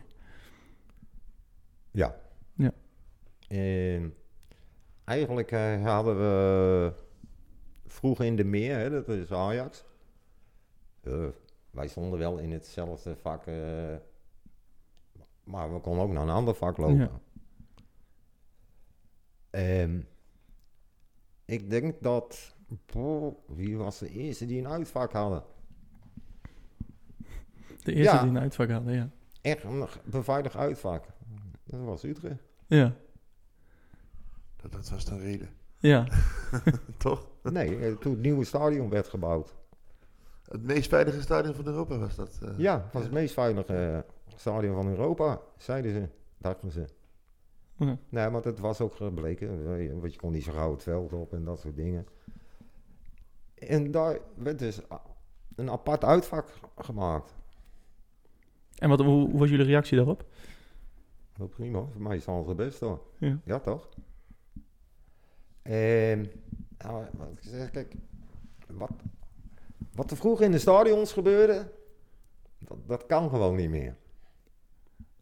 [1.92, 2.16] Ja.
[2.56, 2.72] Ja.
[3.48, 4.14] En
[5.06, 6.94] eigenlijk eh, hadden we
[7.92, 9.84] vroeger in de meer, hè, dat is Ajax.
[11.02, 11.28] Eh,
[11.72, 13.96] wij stonden wel in hetzelfde vak, eh,
[15.44, 16.98] maar we konden ook naar een ander vak lopen.
[16.98, 17.20] Ja.
[19.50, 20.08] En
[21.46, 25.44] ik denk dat, boh, wie was de eerste die een uitvak hadden?
[27.84, 28.22] De eerste Ja.
[28.22, 29.10] die een uitvak hadden, ja.
[29.42, 31.06] Echt een beveiligd uitvak.
[31.64, 32.44] Dat was Utrecht.
[32.68, 32.96] Ja,
[34.56, 35.50] Dat, dat was de reden.
[35.82, 36.08] Ja.
[36.98, 37.28] Toch?
[37.44, 39.56] Nee, eh, toen het nieuwe stadion werd gebouwd.
[40.48, 42.40] Het meest veilige stadion van Europa was dat.
[42.44, 42.58] eh.
[42.58, 44.00] Ja, het was het meest veilige eh,
[44.36, 46.08] stadion van Europa, zeiden ze,
[46.38, 46.86] dachten ze.
[48.10, 49.66] Nee, maar dat was ook gebleken,
[50.00, 52.08] want je kon niet zo gauw het veld op en dat soort dingen.
[53.56, 54.82] En daar werd dus
[55.56, 57.36] een apart uitvak gemaakt.
[58.78, 60.26] En wat, hoe, hoe was jullie reactie daarop?
[61.38, 63.02] Wel prima, voor mij is het het best hoor.
[63.18, 63.40] Ja.
[63.46, 63.90] Ja, toch?
[65.62, 66.32] En,
[66.78, 67.96] nou, wat ik zeg, kijk,
[68.68, 68.92] wat,
[69.94, 71.72] wat er vroeger in de stadions gebeurde,
[72.58, 73.96] dat, dat kan gewoon niet meer.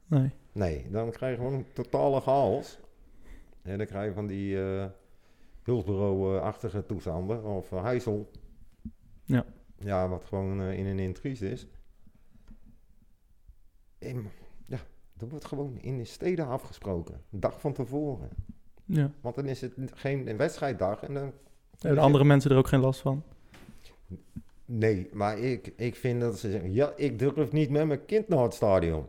[0.06, 0.32] Nee.
[0.52, 2.80] Nee, dan krijg je gewoon een totale chaos.
[3.62, 4.86] En dan krijg je van die eh
[5.70, 7.98] hulpbureau-achtige toestanden, of uh.
[9.24, 9.46] Ja.
[9.78, 11.68] Ja, wat gewoon eh, in een intries is.
[13.98, 14.32] En,
[14.66, 14.80] ja,
[15.14, 17.22] dat wordt gewoon in de steden afgesproken.
[17.32, 18.30] Een dag van tevoren.
[18.92, 19.12] Ja.
[19.22, 21.02] Want dan is het geen wedstrijddag.
[21.04, 21.32] En dan,
[21.80, 23.24] Hebben de andere mensen er ook geen last van?
[24.66, 26.74] nee, maar ik, ik vind dat ze zeggen...
[26.74, 29.06] Ja, ik durf niet met mijn kind naar het stadion.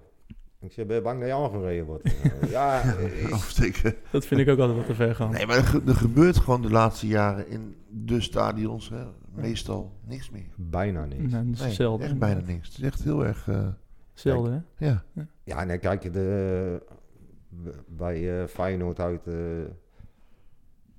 [0.61, 2.05] Ik zeg, ben je bang dat je aangereden wordt?
[2.41, 3.95] Eh, ja, ik, Afsteken.
[4.11, 5.31] Dat vind ik ook altijd wat te ver gaan.
[5.31, 9.05] Nee, maar er, ge- er gebeurt gewoon de laatste jaren in de stadions hè,
[9.35, 10.49] meestal niks meer.
[10.57, 11.33] bijna niks.
[11.33, 12.07] Nee, dat is Nee, zelden.
[12.07, 12.68] echt bijna niks.
[12.68, 13.49] Het is echt heel erg...
[13.49, 13.66] eh,
[14.14, 14.87] Zelden, hè?
[14.87, 15.05] ja.
[15.45, 16.83] Ja, nee, kijk, de,
[17.86, 19.34] bij eh, Feyenoord uit eh,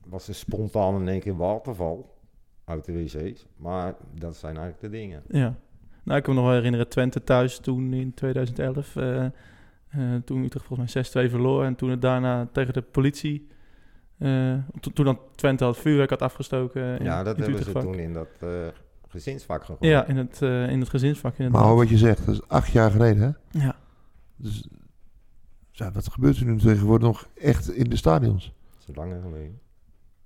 [0.06, 2.18] was er spontaan in één keer waterval
[2.66, 3.46] uit de wc's.
[3.56, 5.24] Maar dat zijn eigenlijk de dingen.
[5.28, 5.56] Ja.
[6.04, 8.96] Nou, ik kan me nog wel herinneren, Twente thuis toen in 2011.
[8.96, 9.32] eh, eh,
[10.26, 11.64] toen Utrecht volgens mij 6-2 verloor.
[11.66, 13.48] En toen het daarna tegen de politie...
[14.18, 17.00] eh, to- toen dan Twente had vuurwerk had afgestoken.
[17.00, 18.50] in- ja, dat in hebben ze toen in dat eh,
[19.08, 19.92] gezinsvak gegooid.
[19.92, 21.68] Ja, in het, eh, in het gezinsvak Maar inderdaad.
[21.70, 23.22] hoor wat je zegt, dat is acht jaar geleden
[23.52, 23.60] hè?
[23.66, 23.76] Ja.
[24.36, 24.68] Dus
[25.82, 28.54] ja, wat gebeurt er nu tegenwoordig nog echt in de stadions?
[28.80, 29.60] Dat is langer geleden.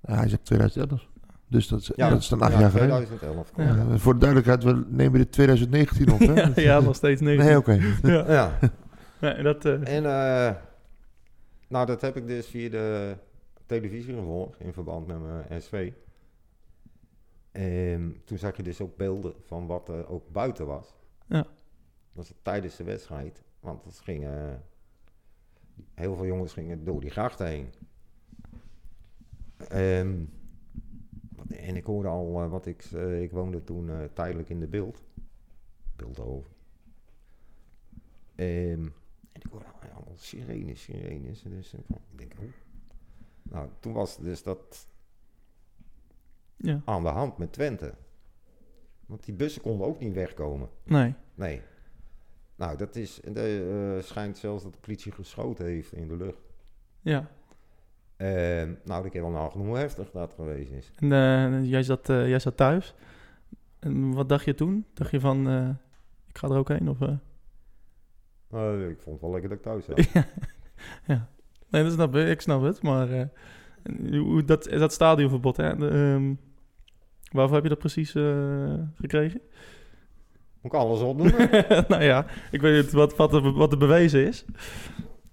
[0.00, 1.08] Ja, hij zegt 2011.
[1.48, 3.06] Dus dat is, Ja, dat is dan acht ja, jaar geleden.
[3.06, 3.52] 2011.
[3.56, 3.98] Ja.
[3.98, 6.34] Voor de duidelijkheid, we nemen dit 2019 op hè?
[6.34, 7.36] ja, ja, nog steeds nee.
[7.36, 7.72] Nee, oké.
[8.02, 8.32] ja.
[8.32, 8.58] ja.
[9.20, 10.54] Nee, dat, eh, En eh,
[11.68, 13.16] nou, dat heb ik dus via de
[13.66, 15.92] televisie gevolgd in verband met mijn SV.
[17.50, 20.94] En toen zag je dus ook beelden van wat er ook buiten was.
[21.26, 21.36] Ja.
[21.36, 21.46] Dat
[22.12, 23.42] was tijdens de wedstrijd.
[23.60, 24.30] Want het ging, eh,
[25.94, 27.68] heel veel jongens gingen door die grachten heen.
[29.68, 30.24] Ehm,
[31.48, 34.66] en ik hoorde al eh, wat ik, eh, ik woonde toen eh, tijdelijk in de
[34.66, 35.02] beeld.
[35.96, 36.50] Beeldhoven.
[38.34, 38.82] Ehm,
[39.32, 41.42] en ik hoorde al- allemaal sirenes, sirenes.
[41.42, 41.82] Dus ik
[42.16, 42.44] denk, oh.
[43.42, 44.86] Nou, toen was dus dat
[46.56, 46.80] ja.
[46.84, 47.94] aan de hand met Twente.
[49.06, 50.68] Want die bussen konden ook niet wegkomen.
[50.84, 51.14] Nee.
[51.34, 51.62] Nee.
[52.56, 56.42] Nou, dat is, de, eh, schijnt zelfs dat de politie geschoten heeft in de lucht.
[57.00, 57.28] Ja.
[58.16, 60.90] Ehm, nou, ik heb wel nagenoeg hoe heftig dat geweest is.
[60.98, 62.94] En eh, jij, zat, eh, jij zat thuis.
[63.78, 64.84] En wat dacht je toen?
[64.94, 65.48] Dacht je van,
[66.28, 66.88] ik ga er ook heen?
[66.88, 67.00] Of?
[68.50, 70.04] Eh, ik vond het wel lekker dat ik thuis zat.
[70.12, 70.26] ja.
[71.06, 71.28] ja.
[71.70, 72.28] Nee, dat snap ik.
[72.28, 72.82] Ik snap het.
[72.82, 73.28] Maar
[74.10, 75.76] hoe- dat, dat stadionverbod, hè?
[75.76, 76.34] De, ehm,
[77.32, 79.40] waarvoor heb je dat precies eh, gekregen?
[80.60, 81.32] Moet ik alles opdoen?
[81.88, 84.44] nou ja, ik weet niet wat, wat, er, wat er bewezen is.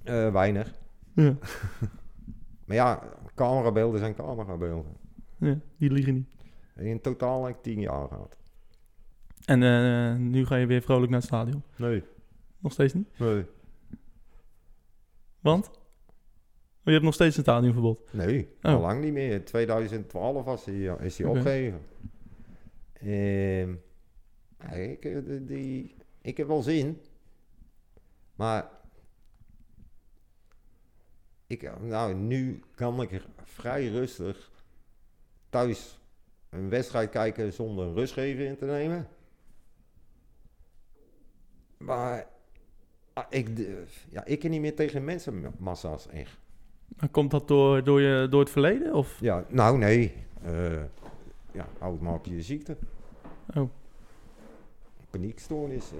[0.04, 0.74] Eh, weinig.
[1.16, 1.36] Ja.
[2.66, 3.04] Maar ja,
[3.36, 4.92] camerabeelden zijn camerabeelden.
[5.38, 6.28] ja, die liegen niet.
[6.76, 8.38] In totaal heb ik tien jaar gehad.
[9.46, 11.64] En eh, nu ga je weer vrolijk naar het stadion.
[11.76, 12.04] Nee.
[12.60, 13.08] Nog steeds niet?
[13.20, 13.46] Nee.
[15.40, 15.70] Want?
[15.70, 15.74] Oh,
[16.84, 18.14] je hebt nog steeds een stadionverbod.
[18.14, 18.74] Nee, Oh.
[18.74, 19.46] al lang niet meer.
[19.46, 21.80] 2012 was hij, ja, is hij opgegeven.
[22.94, 23.74] Ehm,
[24.64, 27.02] ja, ik, eh, die, ik heb wel zin.
[28.36, 28.70] Maar
[31.48, 34.52] ik, nou, nu kan ik er vrij rustig
[35.50, 36.00] thuis
[36.50, 39.08] een wedstrijd kijken zonder een rustgever in te nemen.
[41.78, 42.28] Maar
[43.14, 43.50] ah, ik,
[44.10, 46.38] ja, ik kan niet meer tegen mensenmassa's echt.
[47.12, 48.94] Komt dat door, door, je, door het verleden?
[48.94, 49.20] Of?
[49.20, 50.14] Ja, nou nee.
[50.44, 50.84] Eh
[51.54, 52.78] ja, oudmaakje ziekte.
[53.56, 53.70] Oh.
[55.14, 55.92] Paniekstoornis.
[55.92, 55.98] eh,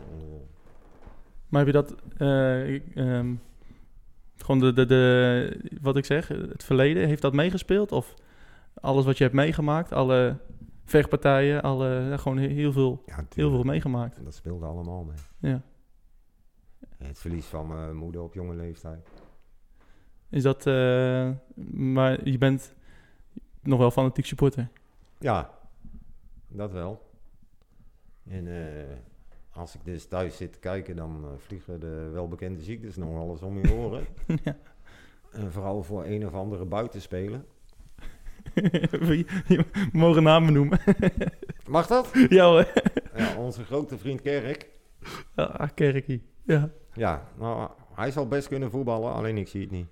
[1.48, 1.96] Maar heb je dat...
[2.18, 3.36] eh, ik, ehm,
[4.38, 5.78] gewoon de, de, de...
[5.82, 7.92] Wat ik zeg, het verleden, heeft dat meegespeeld?
[7.92, 8.14] Of
[8.74, 9.92] alles wat je hebt meegemaakt?
[9.92, 10.38] Alle
[10.86, 11.62] vechtpartijen?
[11.62, 14.24] Alle, gewoon heel veel, ja, heel veel meegemaakt.
[14.24, 15.52] Dat speelde allemaal mee.
[15.52, 15.62] Ja.
[16.98, 19.10] Het verlies van mijn moeder op jonge leeftijd.
[20.30, 20.66] Is dat...
[20.68, 21.30] eh,
[21.74, 22.74] maar je bent
[23.62, 24.70] nog wel fanatiek supporter.
[25.20, 25.50] Ja,
[26.48, 27.12] dat wel.
[28.30, 28.84] En eh,
[29.52, 33.42] als ik dus thuis zit te kijken, dan eh, vliegen de welbekende ziektes nog alles
[33.42, 34.06] om je oren.
[34.44, 34.58] ja.
[35.32, 37.44] En vooral voor een of andere buitenspeler.
[38.92, 39.26] We
[39.92, 40.80] mogen namen noemen.
[41.68, 42.10] Mag dat?
[42.30, 42.68] ja hoor.
[43.16, 44.70] Ja, onze grote vriend Kerk.
[45.36, 46.24] Ah, Kerkie.
[46.44, 46.70] Ja.
[46.94, 49.88] Ja, nou, hij zal best kunnen voetballen, alleen ik zie het niet.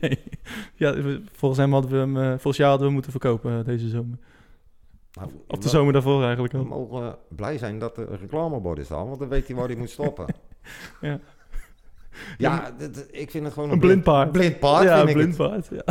[0.00, 0.22] nee.
[0.74, 2.16] Ja, volgens hem hadden we hem...
[2.16, 4.18] eh, volgens jou hadden we hem moeten verkopen deze zomer.
[5.12, 6.64] Nou, Of de we- zomer daarvoor eigenlijk We al.
[6.64, 10.26] mogen blij zijn dat er reclameborden staan, want dan weet hij waar hij moet stoppen.
[11.00, 11.20] Ja.
[12.38, 12.74] Ja,
[13.10, 14.32] ik vind het gewoon Een blind paard.
[14.32, 15.68] Blind paard, ja, ik blind paard.
[15.70, 15.82] Ja.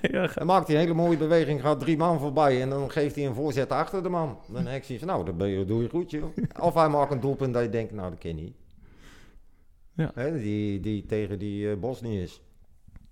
[0.20, 3.14] ja, Dan maakt hij een hele mooie beweging, gaat drie man voorbij en dan geeft
[3.14, 4.38] hij een voorzet achter de man.
[4.48, 6.36] Dan denk je van, nou, dan ben je, doe je goed, joh.
[6.60, 8.54] Of hij maakt een doelpunt dat je denkt, nou, dat ken je niet.
[9.92, 10.10] Ja.
[10.14, 12.40] Hè, die, die tegen die eh Bosniërs.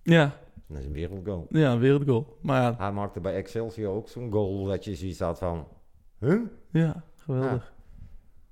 [0.03, 0.37] Ja,
[0.67, 1.47] Dat is een wereldgoal.
[1.51, 2.37] ja, een wereldgoal.
[2.41, 5.67] Maar ja, Hij maakte bij Excelsior ook zo'n goal dat je zoiets had van...
[6.19, 6.41] Huh?
[6.71, 7.73] ja geweldig.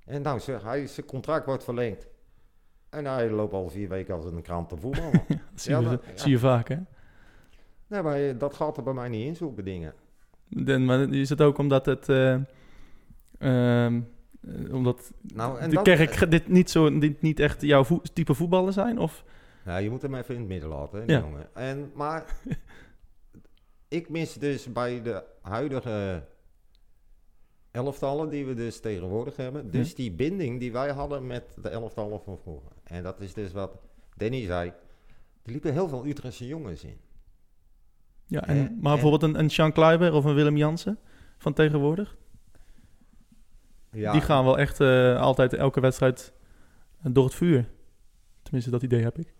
[0.05, 2.07] En nou, ze- hij, zijn contract wordt verlengd.
[2.89, 5.11] En hij loopt al vier weken als een krant te voetballen.
[5.27, 6.77] Dat zie, je, zie je vaak, hè?
[7.87, 9.93] nee, maar eh, dat gaat er bij mij niet in, zulke dingen.
[10.65, 12.09] Den, maar is het ook omdat het...
[12.09, 12.33] eh,
[13.39, 14.01] ehm,
[14.41, 18.01] eh, omdat Nou, en de dat- kerk dit niet, zo, dit niet echt jouw vo-
[18.13, 18.99] type voetballen zijn?
[18.99, 19.23] Of?
[19.65, 21.21] Ja, je moet hem even in het midden laten, hè, die Ja.
[21.21, 21.55] jongen.
[21.55, 22.25] En, maar
[23.87, 26.23] ik mis dus bij de huidige
[27.71, 29.95] elftallen die we dus tegenwoordig hebben, dus Ja.
[29.95, 32.71] die binding die wij hadden met de elftallen van vroeger.
[32.83, 33.77] En dat is dus wat
[34.17, 34.69] Danny zei.
[35.43, 36.97] Er liepen heel veel Utrechtse jongens in.
[38.25, 40.99] Ja, en, Eh, maar en- bijvoorbeeld een, een Sean Kleiber of een Willem Jansen
[41.37, 42.17] van tegenwoordig.
[43.91, 46.33] Ja, Die gaan wel echt eh, altijd elke wedstrijd
[47.01, 47.69] door het vuur.
[48.53, 49.33] Tenminste, dat idee heb ik.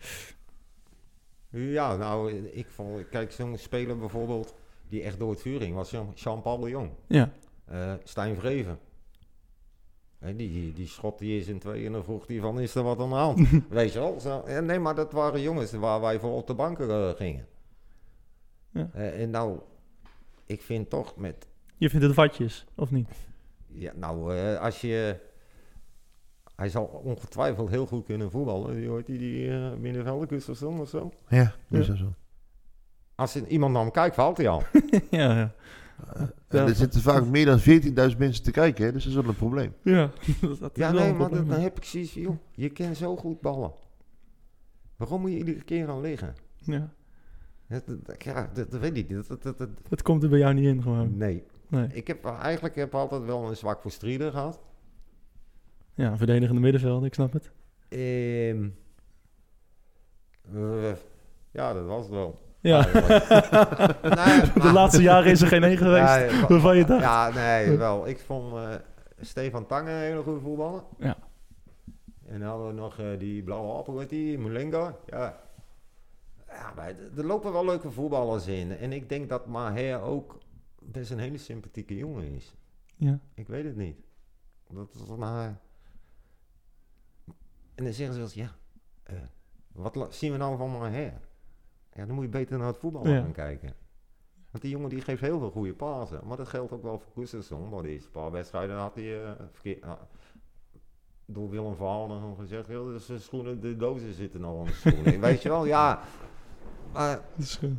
[1.50, 4.54] Ja, nou, ik vond, kijk, zo'n speler bijvoorbeeld
[4.88, 6.92] die echt door het vuur ging, was Jean- Jean-Paul de Jong.
[7.08, 7.32] Ja,
[7.66, 8.80] Eh Stijn Vreven.
[10.20, 12.76] Hè, die, die, die schot die is in twee en dan vroeg hij van, is
[12.76, 13.48] er wat aan de hand?
[13.70, 14.20] Weet je wel?
[14.20, 17.48] Zo, nee, maar dat waren jongens waar wij voor op de banken eh, gingen.
[18.70, 18.90] Ja.
[18.94, 19.60] Eh, en nou,
[20.46, 21.48] ik vind toch met,
[21.78, 23.10] je vindt het watjes, of niet?
[23.68, 25.20] ja, nou, als je,
[26.64, 28.76] hij zal ongetwijfeld heel goed kunnen voetballen.
[28.76, 31.12] Die hoort die, die uh, middenvelder of zo of zo.
[31.28, 31.54] Ja,
[31.84, 32.14] zo.
[33.16, 34.64] Als er iemand naar hem kijkt, valt hij al.
[35.10, 35.54] ja, ja.
[36.48, 37.60] En er zitten vaak meer dan
[38.12, 38.92] 14.000 mensen te kijken, hè?
[38.92, 39.74] dus dat is wel een probleem.
[39.84, 40.12] Ja,
[40.42, 42.36] dat, dat is Ja, wel nee, een maar probleem, dan heb ik zoiets van, joh,
[42.52, 43.72] je kent zo goed ballen.
[44.96, 46.34] Waarom moet je iedere keer aan liggen?
[46.58, 46.90] Ja,
[47.68, 49.28] Dat, dat- ja, dat, dat weet ik niet.
[49.28, 51.18] Dat, dat, dat, het komt er bij jou niet in gewoon.
[51.18, 51.44] nee.
[51.68, 51.88] Nee.
[51.92, 54.60] Ik heb eigenlijk heb altijd wel een zwak voor strieden gehad.
[55.96, 57.52] Ja, verdedigende middenveld, ik snap het.
[57.90, 58.68] Ehm,
[60.54, 60.92] eh,
[61.52, 62.42] ja, dat was het wel.
[62.60, 62.86] Ja.
[62.86, 67.02] Nee, de maar- laatste jaren is er geen één geweest wa- waarvan je dacht.
[67.02, 68.08] Ja, nee, wel.
[68.08, 68.70] Ik vond eh,
[69.22, 70.84] Stefan Tange een hele goede voetballer.
[70.98, 71.18] Ja.
[72.28, 74.96] En dan hadden we nog eh, die blauwe appel met die, Mulenga.
[75.08, 75.40] Ja.
[76.48, 76.88] Ja, maar
[77.18, 78.78] er lopen wel leuke voetballers in.
[78.78, 80.38] En ik denk dat Maher ook
[80.82, 82.54] best een hele sympathieke jongen is.
[82.96, 83.20] Ja.
[83.34, 83.98] Ik weet het niet.
[84.70, 85.60] Dat is maar...
[87.76, 88.52] En dan zeggen ze wel eens, ja,
[89.04, 89.16] eh,
[89.72, 91.14] wat zien we nou van Maher?
[91.94, 93.22] Ja, dan moet je beter naar het voetbal Ja.
[93.22, 93.74] gaan kijken.
[94.52, 96.20] Want die jongen die geeft heel veel goede pasen.
[96.28, 97.60] Maar dat geldt ook wel voor.
[97.70, 99.24] Maar de eerste paar wedstrijden had hij...
[99.24, 100.00] eh, verkeerd, ah,
[101.26, 101.76] door Willem
[102.22, 102.68] dan gezegd...
[102.68, 105.20] "Joh, dus zijn schoenen, de dozen zitten nog aan de schoenen.
[105.30, 106.02] Weet je wel, ja.
[106.94, 107.70] Maar Dat is, eh,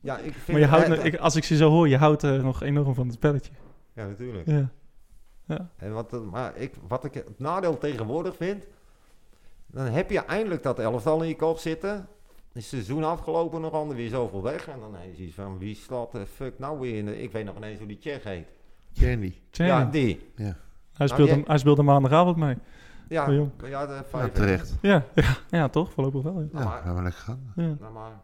[0.00, 0.46] ja, ik vind...
[0.58, 3.06] maar je houdt, ik, als ik ze zo hoor, je houdt er nog enorm van
[3.06, 3.52] het spelletje.
[3.92, 4.46] Ja, natuurlijk.
[4.46, 5.70] Ja.
[5.76, 8.64] En wat, eh, maar ik, wat ik het nadeel tegenwoordig vind,
[9.70, 12.08] dan heb je eindelijk dat elftal in je kop zitten.
[12.52, 14.68] Is het seizoen afgelopen, nog ander weer zoveel weg.
[14.68, 17.20] En dan is iets van, wie slaat de fuck nou weer in de...
[17.22, 18.48] Ik weet nog ineens hoe die Tsjech heet.
[18.94, 19.34] Candy.
[19.50, 20.30] Tja, Ja, die.
[20.92, 22.56] hij, speelde, jij- hij speelde maandagavond mee.
[23.08, 23.50] Ja, Oh, jong.
[23.64, 24.32] ja de Ja, vijf.
[24.32, 24.74] terecht.
[24.82, 25.92] Ja, ja, ja toch?
[25.92, 26.40] Voorlopig wel.
[26.40, 26.48] Ja.
[26.52, 27.52] Ja, maar- gaan we lekker gaan.
[27.56, 27.76] Ja.
[27.80, 28.20] Nou, maar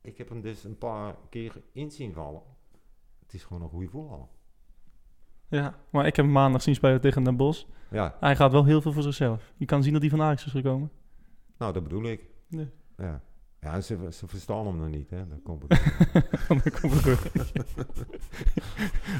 [0.00, 2.42] ik heb hem dus een paar keer in zien vallen.
[3.22, 4.26] Het is gewoon een goede voetballer.
[5.54, 7.64] Ja, maar ik heb hem maandag zien spelen tegen Den Bosch.
[7.90, 9.52] Ja, Hij gaat wel heel veel voor zichzelf.
[9.56, 10.90] Je kan zien dat hij van Ajax is gekomen.
[11.58, 12.20] nou dat bedoel ik.
[12.48, 12.68] Nee.
[12.98, 13.20] Ja,
[13.60, 15.16] ja ze, ze verstaan hem nog niet, hè.
[15.28, 15.82] Dat komt het.
[16.48, 17.18] Dan kom ik weer.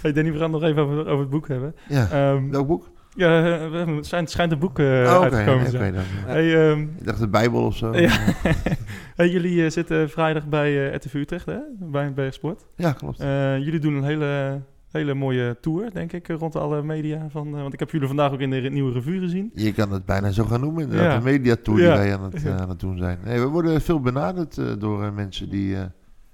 [0.03, 1.75] hey Danny, we gaan het nog even over, over het boek hebben.
[1.89, 2.11] Ja.
[2.11, 2.91] Ehm, Welk boek?
[3.17, 5.95] ja, het schijnt, schijnt een boek eh, oh, uitgekomen te zijn.
[5.95, 6.03] dan.
[6.27, 7.97] Hey, ehm, Ik dacht de Bijbel of zo.
[7.97, 8.19] Ja.
[9.17, 11.59] hey, jullie eh, zitten vrijdag bij eh RTV Utrecht, hè?
[11.79, 12.67] bij Bergsport.
[12.77, 13.21] Ja, klopt.
[13.21, 14.61] Eh, jullie doen een hele,
[14.95, 17.27] hele mooie tour, denk ik, eh, rond alle media.
[17.31, 19.51] Van, eh, want ik heb jullie vandaag ook in de nieuwe revue gezien.
[19.55, 21.13] Je kan het bijna zo gaan noemen, inderdaad.
[21.13, 21.19] Ja.
[21.19, 21.97] De mediatour die Ja.
[21.97, 22.49] wij aan het, Ja.
[22.55, 23.19] eh, aan het doen zijn.
[23.25, 25.85] Nee, we worden veel benaderd eh, door mensen die eh,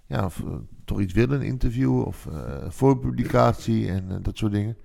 [0.07, 0.43] ja, of,
[0.85, 4.77] toch iets willen, een interview of eh voorpublicatie en dat soort dingen.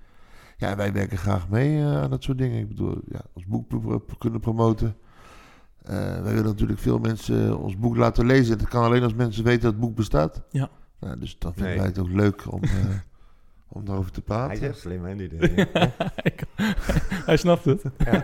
[0.56, 2.58] Ja, en wij werken graag mee aan dat soort dingen.
[2.60, 3.66] Ik bedoel, ja, ons boek
[4.18, 4.96] kunnen promoten.
[5.82, 8.58] Eh, wij willen natuurlijk veel mensen ons boek laten lezen.
[8.58, 10.42] Dat kan alleen als mensen weten dat het boek bestaat.
[10.50, 10.68] Ja.
[11.00, 11.78] Nou, dus dan vinden Nee.
[11.80, 12.70] wij het ook leuk om, eh,
[13.68, 14.46] om daarover te praten.
[14.46, 15.28] Hij is echt slim, hè, die
[17.26, 17.82] Hij snapt het.
[17.98, 18.22] Nou,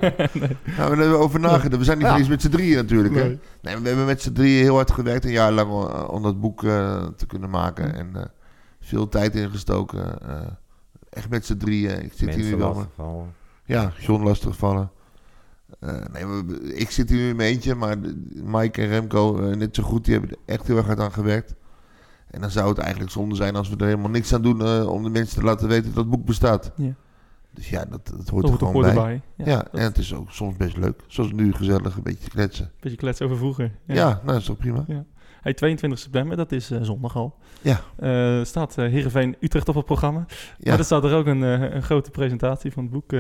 [0.64, 1.76] we hebben er over nagedacht.
[1.78, 3.14] We zijn niet voor iets met z'n drieën natuurlijk.
[3.14, 3.20] Hè?
[3.24, 3.38] Nee.
[3.62, 6.22] Nee, maar we hebben met z'n drieën heel hard gewerkt, een jaar lang, om, om
[6.22, 7.95] dat boek eh, te kunnen maken.
[7.95, 8.22] En eh,
[8.80, 10.20] veel tijd ingestoken.
[10.28, 10.40] eh,
[11.11, 12.03] echt met z'n drieën.
[12.05, 12.74] Ik zit hier nu wel.
[13.64, 14.90] Ja, John lastigvallen.
[15.80, 17.97] Eh nee, we- ik zit hier nu in mijn eentje, maar
[18.45, 20.05] Mike en Remco eh, net zo goed.
[20.05, 21.55] Die hebben er echt heel erg hard aan gewerkt.
[22.33, 24.89] En dan zou het eigenlijk zonde zijn als we er helemaal niks aan doen eh,
[24.89, 26.72] om de mensen te laten weten dat het boek bestaat.
[26.76, 26.95] Ja.
[27.51, 28.91] Dus ja, dat, dat hoort Dat er gewoon bij.
[28.91, 29.20] erbij.
[29.37, 31.03] Ja, en het is ook soms best leuk.
[31.07, 32.70] Zoals nu gezellig een beetje kletsen.
[32.80, 33.72] Beetje kletsen over vroeger.
[33.87, 34.85] Ja, nou dat is toch prima.
[35.41, 37.35] Hey, 22 september, dat is eh, zondag al.
[37.62, 37.80] Ja.
[37.97, 40.24] Eh, staat eh Heerenveen Utrecht op het programma.
[40.28, 43.14] Ja, Maar er staat er ook een, een grote presentatie van het boek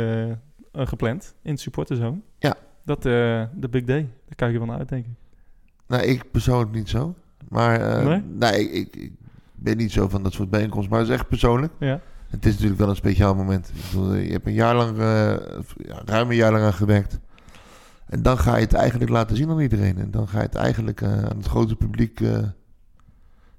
[0.72, 2.20] gepland in het supporterzone.
[2.38, 2.54] Ja.
[2.84, 4.00] Dat, de Big Day.
[4.26, 5.12] Daar kijk je wel naar uit, denk ik.
[5.86, 7.14] nou ik persoonlijk niet zo.
[7.52, 8.22] Maar eh, Nee?
[8.38, 9.12] nee, ik, ik
[9.54, 10.90] ben niet zo van dat soort bijeenkomsten.
[10.90, 11.72] Maar het is echt persoonlijk.
[11.78, 12.00] Ja.
[12.28, 13.68] Het is natuurlijk wel een speciaal moment.
[13.74, 15.34] Ik bedoel, je hebt een jaar lang, eh,
[16.04, 17.20] ruim een jaar lang aan gewerkt.
[18.06, 19.98] En dan ga je het eigenlijk laten zien aan iedereen.
[19.98, 22.38] En dan ga je het eigenlijk eh, aan het grote publiek eh,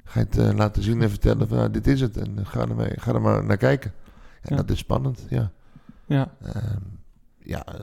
[0.04, 2.18] ga je het, eh, laten zien en vertellen van nou, dit is het.
[2.18, 3.92] En ga, er mee, ga er maar naar kijken.
[4.42, 4.56] En Ja.
[4.56, 5.52] dat is spannend, ja.
[6.06, 6.78] Ja, Ehm,
[7.40, 7.80] ja, eh,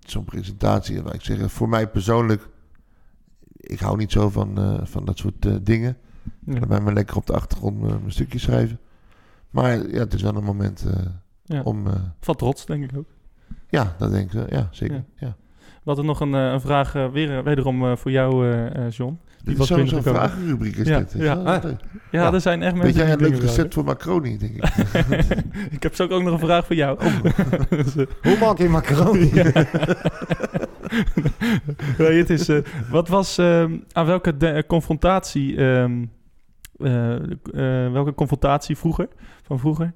[0.00, 2.48] zo'n presentatie, wat ik zeg, voor mij persoonlijk,
[3.66, 5.96] ik hou niet zo van, eh, van dat soort eh, dingen.
[6.46, 6.58] ja.
[6.58, 8.78] Dan ben maar lekker op de achtergrond mijn, mijn stukje schrijven.
[9.50, 11.04] Maar ja, het is wel een moment eh,
[11.44, 11.62] ja.
[11.62, 13.08] om, eh, van trots, denk ik ook.
[13.68, 15.04] ja, dat denk ik, eh, ja, zeker.
[15.16, 15.36] Ja.
[15.58, 18.90] We hadden nog een, eh, een vraag, eh, weer, wederom eh, voor jou, eh, eh,
[18.92, 19.18] John.
[19.44, 21.12] Dit was is zo'n vragenrubriek is Ja, dit.
[21.16, 21.34] ja.
[21.34, 21.62] Ah.
[21.62, 21.76] Ja,
[22.10, 22.32] Ja.
[22.32, 24.64] er zijn echt Weet mensen jij een die leuk recept voor macaroni, denk ik.
[25.76, 26.98] ik heb zo ook nog een vraag voor jou.
[27.68, 29.30] Dus, eh, Hoe maak je macaroni?
[31.98, 32.58] Nee, het is, eh,
[32.90, 36.04] wat was ehm, aan welke eh, confrontatie, ehm,
[36.78, 39.08] eh, welke confrontatie vroeger,
[39.42, 39.92] van vroeger,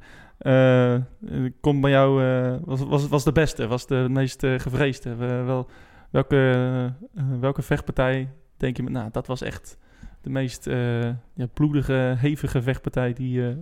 [1.61, 2.23] komt bij jou,
[2.65, 5.15] was, was, was de beste, was de meest gevreesde?
[5.15, 5.69] Wel,
[6.11, 6.93] welke,
[7.41, 9.79] welke vechtpartij denk je, nou, dat was echt
[10.21, 10.65] de meest
[11.35, 13.57] ja, bloedige, hevige vechtpartij die,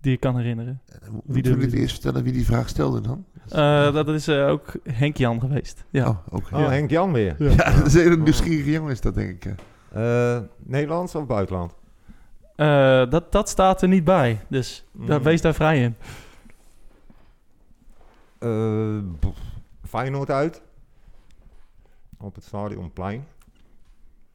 [0.00, 0.80] die je kan herinneren?
[1.24, 3.24] Moeten we dit eerst vertellen wie die vraag stelde dan?
[3.48, 5.84] Eh, dat is eh, ook Henk Jan geweest.
[5.90, 6.08] Ja.
[6.08, 6.54] Oh, oké.
[6.56, 7.34] Oh, Henk Jan weer.
[7.38, 9.54] Ja, dat is een hele nieuwsgierige jongen is dat, denk ik.
[9.90, 10.36] eh.
[10.36, 11.74] Eh, Nederlands of buitenland?
[12.56, 14.40] Eh, dat, dat staat er niet bij.
[14.48, 15.24] Dus daar, Mm.
[15.24, 15.94] wees daar vrij in.
[18.38, 18.98] Eh,
[19.88, 20.62] Feyenoord uit.
[22.18, 23.24] Op het stadionplein.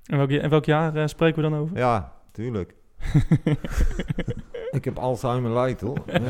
[0.05, 1.77] En welk, en welk jaar eh, spreken we dan over?
[1.77, 2.73] Ja, tuurlijk.
[4.71, 6.03] Ik heb Alzheimer light hoor.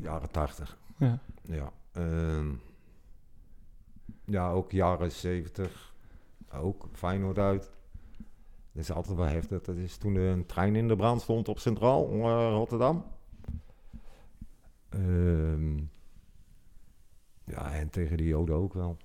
[0.00, 0.78] Jaren tachtig.
[0.96, 1.18] Ja.
[1.42, 1.72] Ja.
[1.92, 2.48] ehm,
[4.24, 5.92] ja, ook jaren zeventig.
[6.52, 7.70] Ook Feyenoord uit.
[8.72, 9.62] Dat is altijd wel heftig.
[9.62, 13.04] Dat is toen een trein in de brand stond op Centraal, eh, Rotterdam.
[14.88, 15.76] Ehm,
[17.44, 18.96] ja, en tegen de Joden ook wel.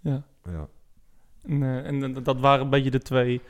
[0.00, 0.22] Ja.
[0.44, 0.68] Ja.
[1.42, 3.40] En, eh, en eh, dat waren een beetje de twee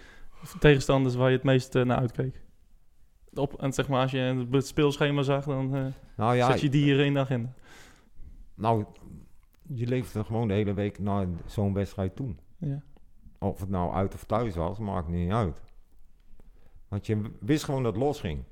[0.58, 2.42] tegenstanders waar je het meest eh, naar uitkeek.
[3.34, 5.86] Op, en zeg maar, als je het speelschema zag, dan eh
[6.16, 7.52] Nou ja, zet je die hier in de agenda.
[8.54, 8.84] nou,
[9.62, 12.34] je leeft er gewoon de hele week naar zo'n wedstrijd toe.
[12.58, 12.82] Ja.
[13.38, 15.62] Of het nou uit of thuis was, maakt niet uit.
[16.88, 18.44] Want je wist gewoon dat het losging.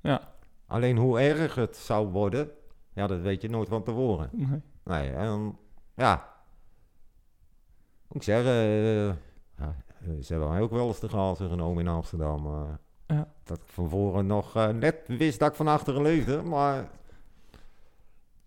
[0.00, 0.34] Ja.
[0.66, 2.50] Alleen hoe erg het zou worden,
[2.92, 4.30] ja, dat weet je nooit van tevoren.
[4.32, 4.60] Nee.
[4.84, 5.58] Nee, en
[5.94, 6.36] ja.
[8.10, 9.16] Ik zeg, ja,
[9.56, 9.68] eh,
[10.20, 12.46] ze hebben mij ook wel eens de glazen genomen in Amsterdam.
[12.46, 12.62] eh.
[13.06, 13.32] Ja.
[13.44, 16.90] Dat ik van voren nog eh, net wist dat ik van achteren leefde, maar...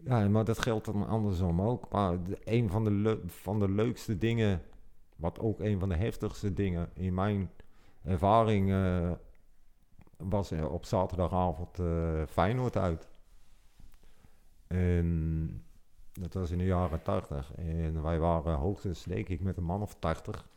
[0.03, 1.89] Ja, maar dat geldt dan andersom ook.
[1.91, 4.61] Maar de, een van de, van de leukste dingen,
[5.15, 7.49] wat ook een van de heftigste dingen in mijn
[8.03, 9.11] ervaring eh,
[10.17, 13.09] was er op zaterdagavond eh Feyenoord uit.
[14.67, 15.63] En
[16.13, 17.51] dat was in de jaren 80.
[17.55, 20.47] En wij waren hoogstens, denk ik, met een man of 80.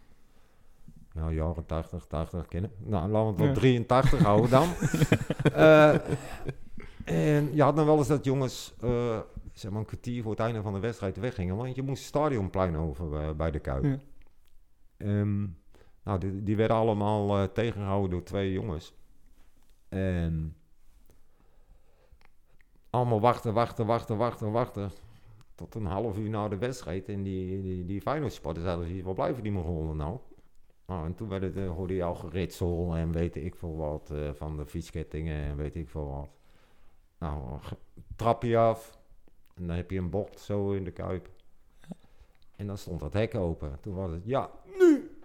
[1.15, 2.71] Nou, jaren 80, 80 kennen.
[2.79, 3.61] Nou, laten we het op Ja.
[3.61, 4.69] 83 houden dan.
[5.53, 5.95] Eh,
[7.05, 9.19] en je had dan wel eens dat jongens, eh,
[9.53, 11.57] zeg maar een kwartier voor het einde van de wedstrijd weggingen.
[11.57, 14.01] Want je moest het stadionplein over eh, bij de Kuip.
[14.97, 15.41] Ehm,
[16.05, 18.95] nou, die, die werden allemaal eh, tegengehouden door twee jongens.
[19.89, 20.57] En
[22.91, 24.91] allemaal wachten, wachten, wachten, wachten, wachten.
[25.55, 27.09] Tot een half uur na de wedstrijd.
[27.09, 30.19] En die, die, die Feyenoord-sporters hadden zoiets, waar blijven die Mongolen nou?
[30.87, 34.11] Nou, en toen werd het, eh, hoorde je al geritsel en weet ik veel wat
[34.11, 36.29] eh, van de fietskettingen en weet ik veel wat.
[37.19, 37.59] Nou,
[38.17, 38.99] trap je af
[39.55, 41.29] en dan heb je een bocht zo in de kuip.
[42.57, 43.79] En dan stond dat hek open.
[43.81, 45.19] Toen was het, ja, nu!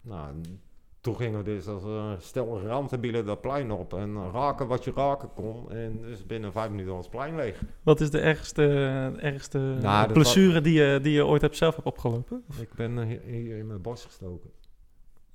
[0.00, 0.60] Nou, en
[1.00, 4.92] toen gingen we dus als een stel rantenbielen dat plein op en raken wat je
[4.94, 5.70] raken kon.
[5.70, 7.62] En dus binnen vijf minuten was het plein leeg.
[7.82, 8.62] Wat is de ergste,
[9.16, 12.44] ergste Nou, blessure die, je, die je ooit hebt zelf hebt opgelopen?
[12.60, 14.50] Ik ben eh, hier, hier in mijn borst gestoken.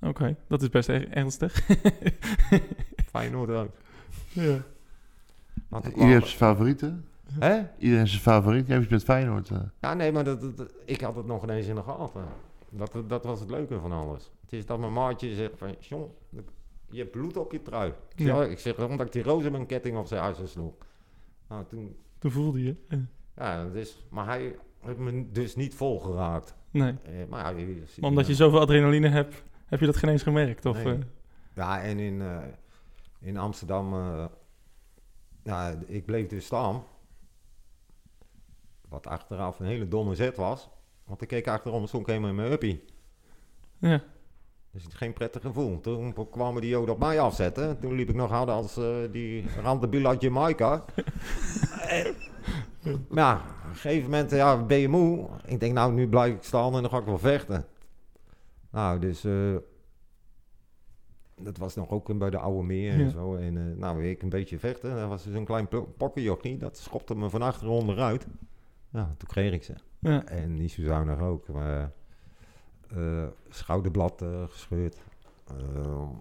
[0.00, 1.66] Oké, dat is best er- ernstig.
[3.12, 3.70] Feyenoord uit.
[4.32, 4.62] ja.
[5.70, 7.04] Heeft zijn favorieten.
[7.32, 7.56] Hè?
[7.78, 8.66] Iedereen heeft zijn favoriet.
[8.66, 9.50] Jij hebt met Feyenoord.
[9.50, 9.58] eh.
[9.80, 12.24] Ja, nee, maar dat, dat- ik had het nog ineens in de gaten.
[12.70, 14.30] Dat, dat was het leuke van alles.
[14.40, 16.10] Het is dat mijn maatje zegt van, John,
[16.90, 17.88] je hebt bloed op je trui.
[17.88, 18.44] Ik zeg, Ja.
[18.44, 20.72] Ik zeg, omdat ik die roze mijn ketting op zijn huis sloeg.
[21.48, 22.74] Nou, toen, Toen voelde je.
[22.88, 22.98] eh,
[23.36, 26.54] ja, dat is, maar hij heeft me dus niet volgeraakt.
[26.70, 26.94] nee.
[27.02, 30.66] Eh, maar ja, je omdat je zoveel adrenaline hebt, heb je dat geen eens gemerkt?
[30.66, 30.94] Of, Nee.
[30.94, 31.00] eh,
[31.54, 32.36] Ja, en in, eh,
[33.20, 34.24] in Amsterdam, eh,
[35.42, 36.82] ja, ik bleef dus staan.
[38.88, 40.68] Wat achteraf een hele domme zet was.
[41.04, 42.84] Want ik keek achterom, stond ik helemaal in mijn uppie.
[43.78, 44.02] ja.
[44.70, 45.80] Dus geen prettig gevoel.
[45.80, 47.78] Toen kwamen die Joden op mij afzetten.
[47.80, 48.74] Toen liep ik nog harder als
[49.12, 50.84] die randebiel uit Jamaica.
[51.88, 52.14] En-
[53.08, 55.28] maar ja, op een gegeven moment ja, ben je moe.
[55.46, 57.66] Ik denk, nou, nu blijf ik staan en dan ga ik wel vechten.
[58.70, 59.24] Nou, dus...
[59.24, 59.56] eh,
[61.40, 63.08] dat was nog ook bij de Oude Meer en Ja.
[63.10, 63.34] zo.
[63.36, 64.96] En eh, nou, ik een beetje vechten.
[64.96, 66.56] Dat was dus een klein pokkenjochie.
[66.56, 68.26] Dat schopte me van achteren onderuit.
[68.90, 69.74] Ja, toen kreeg ik ze.
[69.98, 70.24] ja.
[70.24, 71.48] En niet zo zuinig ook.
[71.48, 71.92] Maar
[72.96, 74.96] eh, schouderblad gescheurd.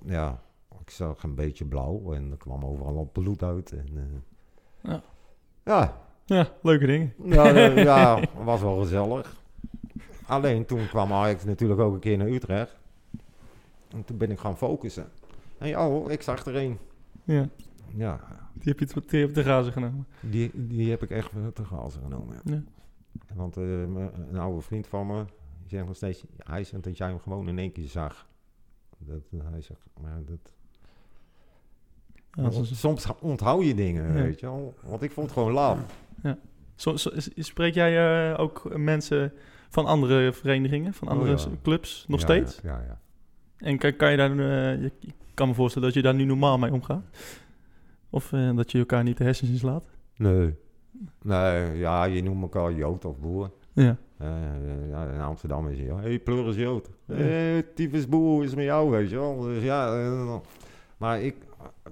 [0.05, 0.41] Ja,
[0.81, 3.71] ik zag een beetje blauw en er kwam overal al bloed uit.
[3.71, 4.23] En,
[4.81, 5.01] Ja.
[5.65, 7.13] ja, ja, leuke dingen.
[7.23, 7.47] ja,
[7.93, 9.36] ja, was wel gezellig.
[10.27, 12.77] Alleen toen kwam Ajax natuurlijk ook een keer naar Utrecht.
[13.91, 15.05] En toen ben ik gaan focussen.
[15.57, 16.77] En ja, hoor, ik zag er een.
[17.23, 17.49] Ja,
[17.95, 18.19] Ja,
[18.53, 20.07] die heb je te, die heb te grazen genomen.
[20.19, 22.41] die, die heb ik echt te grazen genomen.
[22.43, 22.53] ja.
[22.53, 22.63] Ja.
[23.35, 25.23] Want eh, een oude vriend van me,
[25.59, 28.27] die zegt nog steeds, hij zegt dat jij hem gewoon in één keer zag.
[28.97, 29.21] Dat,
[29.51, 30.51] hij zegt, maar dat,
[32.31, 34.13] Ja, is- soms onthoud je dingen, Ja.
[34.23, 34.73] weet je wel.
[34.83, 35.53] Want ik vond het gewoon
[36.95, 39.33] zo- is- spreek jij eh, ook mensen
[39.69, 41.45] van andere verenigingen, van Oh, andere ja.
[41.63, 42.59] clubs nog Ja, steeds?
[42.63, 42.99] Ja, ja.
[43.57, 46.23] En kan, kan je daar, eh, je, ik kan me voorstellen dat je daar nu
[46.23, 47.03] normaal mee omgaat?
[48.09, 49.83] Of eh, dat je elkaar niet de hersens in slaat?
[50.15, 50.55] Nee.
[51.21, 53.51] Nee, ja, je noemt elkaar Jood of boer.
[53.73, 56.89] Ja, Eh, ja, in Amsterdam is hij, hé, hey, pleur is Jood.
[57.05, 59.39] Hé, tyfus boer is met jou, weet je wel.
[59.41, 60.41] Dus ja,
[60.97, 61.35] maar ik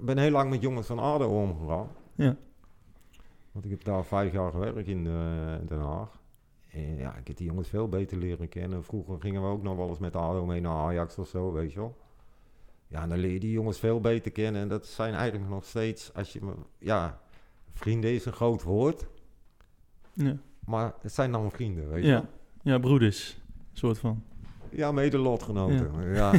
[0.00, 1.86] ben heel lang met jongens van ADO omgegaan.
[2.14, 2.36] ja,
[3.52, 5.04] Want ik heb daar vijf jaar gewerkt in
[5.68, 6.18] Den Haag.
[6.76, 8.84] En ja, ik heb die jongens veel beter leren kennen.
[8.84, 11.72] Vroeger gingen we ook nog wel eens met ADO mee naar Ajax of zo, weet
[11.72, 11.96] je wel.
[12.88, 14.62] Ja, dan leer je die jongens veel beter kennen.
[14.62, 16.40] En dat zijn eigenlijk nog steeds, als je.
[16.78, 17.20] Ja,
[17.72, 19.06] vrienden is een groot woord.
[20.12, 22.14] ja, Maar het zijn dan vrienden, weet je ja.
[22.14, 22.26] wel.
[22.62, 23.40] ja broeders,
[23.72, 24.22] soort van.
[24.70, 26.12] Ja, mede lotgenoten.
[26.14, 26.32] Ja.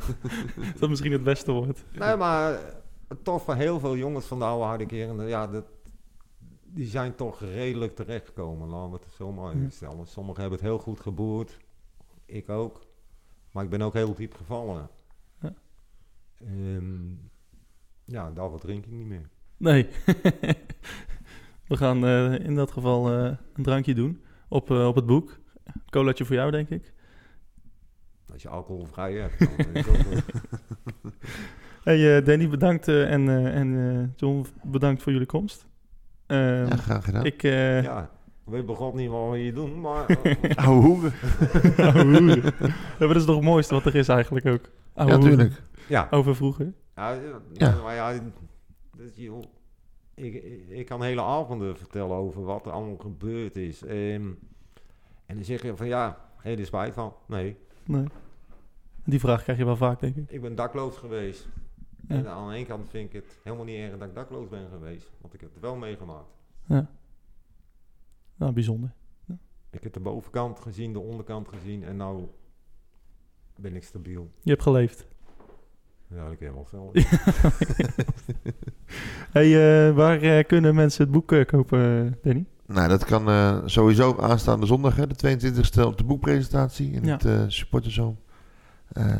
[0.72, 1.84] Dat is misschien het beste woord.
[1.98, 2.58] nee, maar
[3.22, 5.64] toch voor heel veel jongens van de oude harde keren, ja, dat,
[6.76, 10.06] die zijn toch redelijk terechtgekomen, laten we het zo maar stellen.
[10.06, 11.58] Sommigen hebben het heel goed geboerd,
[12.26, 12.86] ik ook.
[13.50, 14.88] Maar ik ben ook heel diep gevallen.
[15.40, 15.54] Ja.
[16.38, 17.10] Ehm,
[18.04, 19.28] ja, daarvoor drink ik niet meer.
[19.56, 19.88] Nee.
[21.68, 25.38] We gaan eh, in dat geval eh, een drankje doen op, eh, op het boek.
[25.90, 26.92] Colaatje voor jou, denk ik.
[28.32, 30.22] Als je alcoholvrij hebt, dan
[31.84, 32.88] Hey, Danny, bedankt.
[32.88, 35.65] en en John, bedankt voor jullie komst.
[36.26, 37.24] Ehm, Ja, graag gedaan.
[37.24, 38.02] ik, eh Ja,
[38.46, 40.06] ik weet begot niet wat we hier doen, maar...
[40.64, 41.12] Ouwe hoeren.
[41.76, 44.70] Ja, dat is toch het mooiste wat er is eigenlijk ook.
[44.94, 45.36] Ouwe Ja, hoeren.
[45.36, 45.62] tuurlijk.
[45.88, 46.72] ja, Over vroeger.
[46.94, 47.18] Ja,
[47.52, 48.12] ja, maar ja,
[48.96, 49.42] dat, joh,
[50.14, 50.34] ik,
[50.68, 53.82] ik, kan hele avonden vertellen over wat er allemaal gebeurd is.
[53.84, 54.26] Ehm,
[55.26, 57.12] en dan zeg je van ja, hele spijt van.
[57.26, 58.04] Nee, Nee.
[59.04, 60.30] Die vraag krijg je wel vaak, denk ik.
[60.30, 61.48] ik ben dakloos geweest.
[62.08, 62.14] Ja.
[62.16, 64.68] En aan de ene kant vind ik het helemaal niet erg dat ik dakloos ben
[64.72, 65.10] geweest.
[65.20, 66.30] Want ik heb het wel meegemaakt.
[66.66, 66.90] Ja.
[68.36, 68.92] Nou, bijzonder.
[69.70, 72.26] Ik heb de bovenkant gezien, de onderkant gezien en nou
[73.56, 74.30] ben ik stabiel.
[74.42, 75.06] Je hebt geleefd.
[76.08, 76.92] Ja, ik heb wel zelf.
[79.32, 79.46] Hey,
[79.88, 82.44] eh, waar eh, kunnen mensen het boek eh, kopen, Danny?
[82.66, 87.12] Nou, dat kan eh, sowieso aanstaande zondag, hè, de 22e op de boekpresentatie in Ja.
[87.12, 88.14] het eh supporterzone.
[88.14, 88.25] Eh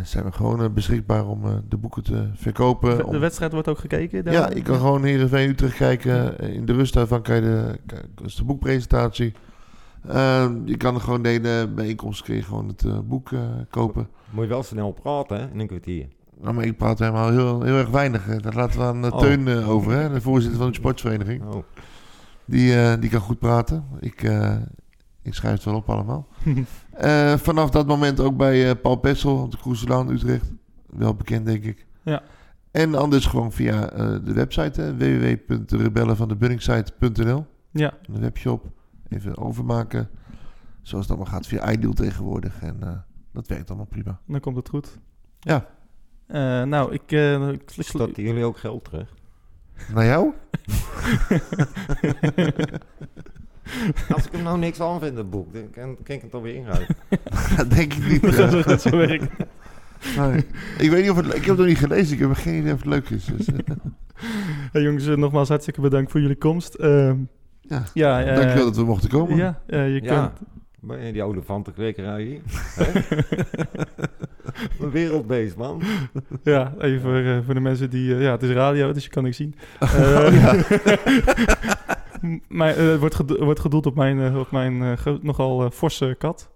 [0.02, 2.96] zijn we gewoon eh, beschikbaar om eh, de boeken te verkopen.
[2.96, 4.24] De, om- wedstrijd wordt ook gekeken?
[4.24, 4.34] daar?
[4.34, 6.38] ja, je kan gewoon Heerenveen Utrecht kijken.
[6.38, 7.78] Eh, In de rust daarvan kan je de,
[8.24, 9.32] is de boekpresentatie.
[10.08, 13.40] Eh, je kan gewoon de hele bijeenkomst kun je gewoon het eh, boek eh,
[13.70, 14.08] kopen.
[14.30, 16.08] Moet je wel snel praten hè, in een kwartier.
[16.40, 18.26] Nou, maar ik praat helemaal heel, heel erg weinig.
[18.26, 18.36] hè.
[18.36, 19.18] Dat laten we aan eh, Oh.
[19.20, 21.42] Teun eh, over, hè, de voorzitter van de sportvereniging.
[21.44, 21.62] Oh.
[22.44, 23.84] Die, eh, die kan goed praten.
[24.00, 24.54] Ik, eh,
[25.22, 26.26] ik schrijf het wel op allemaal.
[26.98, 30.52] Eh, vanaf dat moment ook bij eh, Paul Pessel op de Kroeselaan Utrecht.
[30.86, 31.86] Wel bekend, denk ik.
[32.02, 32.22] Ja.
[32.70, 38.64] En anders gewoon via eh, de website www.rebellenvandebunningsite.nl ja, Een webshop.
[39.08, 40.08] Even overmaken.
[40.82, 42.60] Zoals het allemaal gaat via iDeal tegenwoordig.
[42.62, 42.90] En eh,
[43.32, 44.18] dat werkt allemaal prima.
[44.26, 44.98] dan komt het goed.
[45.40, 45.66] Ja.
[46.26, 47.12] Eh, nou, ik...
[47.12, 47.70] eh, ik-
[48.16, 49.14] jullie ook geld terug?
[49.94, 50.32] Naar jou?
[54.14, 56.54] Als ik hem nou niks aan vind, het boek, dan kan, kan ik het alweer
[56.54, 56.86] inruilen.
[57.56, 58.22] dat denk ik niet.
[58.36, 59.28] Dat gaat zo- werken.
[60.16, 60.44] Nee.
[60.78, 61.26] Ik weet niet of het...
[61.26, 62.12] Ik heb het nog niet gelezen.
[62.14, 63.24] Ik heb geen idee of het leuk is.
[63.24, 63.54] Dus, eh.
[64.72, 66.74] Hey, jongens, eh, nogmaals hartstikke bedankt voor jullie komst.
[66.74, 67.16] Ehm,
[67.60, 69.36] Ja, ja, eh, dankjewel dat we mochten komen.
[69.36, 70.32] Ja, eh, je Ja.
[70.80, 71.12] kunt...
[71.12, 72.40] Die olifantenkwekerij hier.
[72.74, 73.00] hè?
[74.80, 75.82] Een wereldbeest, man.
[76.42, 78.14] Ja, even voor, eh, voor de mensen die...
[78.14, 79.54] eh, ja, het is radio, dus je kan niks zien.
[79.80, 80.54] Oh, Eh, ja.
[82.48, 86.48] Mijn, eh, wordt, gedo- wordt gedoeld op mijn, eh, op mijn eh, nogal forse kat.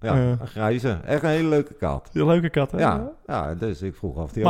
[0.00, 0.98] Ja, een grijze.
[1.04, 2.10] Echt een hele leuke kat.
[2.12, 2.78] Een leuke kat, hè?
[2.78, 4.42] Ja, ja, dus ik vroeg af die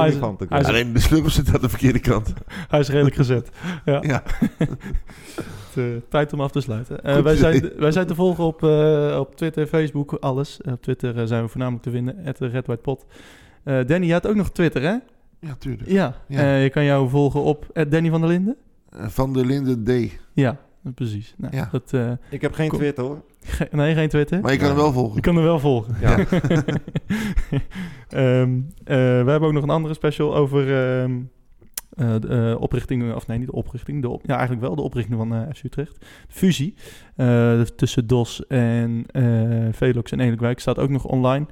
[0.50, 2.32] hij is- Alleen de sleutel zit aan de verkeerde kant.
[2.70, 3.50] Hij is redelijk gezet.
[3.84, 3.98] Ja.
[4.02, 4.22] Ja.
[5.74, 7.04] Het, tijd om af te sluiten.
[7.04, 10.60] Eh, wij, zijn, wij zijn te volgen op, eh, op Twitter, Facebook, alles.
[10.70, 13.06] Op Twitter zijn we voornamelijk te vinden, at Red White Pot.
[13.64, 14.96] Eh, Danny, je had ook nog Twitter, hè?
[15.40, 15.90] Ja, tuurlijk.
[15.90, 16.14] Ja.
[16.28, 16.38] Ja.
[16.40, 18.56] Eh, je kan jou volgen op at Danny van der Linden.
[18.96, 20.18] Eh, Van der Linden D.
[20.32, 20.56] Ja,
[20.94, 21.34] precies.
[21.38, 21.68] Nou, Ja.
[21.72, 22.68] Dat, eh, Ik heb geen.
[22.70, 23.22] Twitter hoor.
[23.40, 24.40] ge- nee, geen Twitter.
[24.40, 25.14] Maar je kan hem wel volgen.
[25.14, 25.94] Je kan er wel volgen.
[26.00, 26.16] Ja.
[28.08, 30.60] Ehm, eh, we hebben ook nog een andere special over
[31.00, 31.20] ehm,
[31.96, 34.82] eh, de eh, oprichting, of nee, niet de oprichting, de op, ja, eigenlijk wel de
[34.82, 36.00] oprichting van eh FC Utrecht.
[36.00, 36.74] De fusie
[37.16, 41.46] eh, tussen DOS en eh, Velox en Edelwijk staat ook nog online.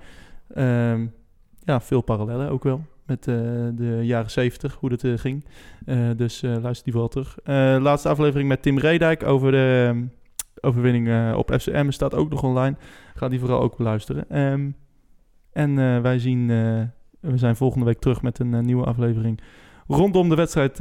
[0.55, 1.07] Ehm,
[1.65, 3.35] ja, veel parallellen ook wel met eh,
[3.73, 5.45] de jaren 70, hoe dat eh, ging.
[5.87, 7.39] Eh, dus luister die vooral terug.
[7.83, 10.05] Laatste aflevering met Tim Redijk over de ehm,
[10.61, 12.77] overwinning op FCM staat ook nog online.
[13.15, 14.29] Ga die vooral ook beluisteren.
[14.29, 14.71] Ehm,
[15.53, 16.47] en wij zien,
[17.21, 19.41] we zijn volgende week terug met een nieuwe aflevering
[19.87, 20.75] rondom de wedstrijd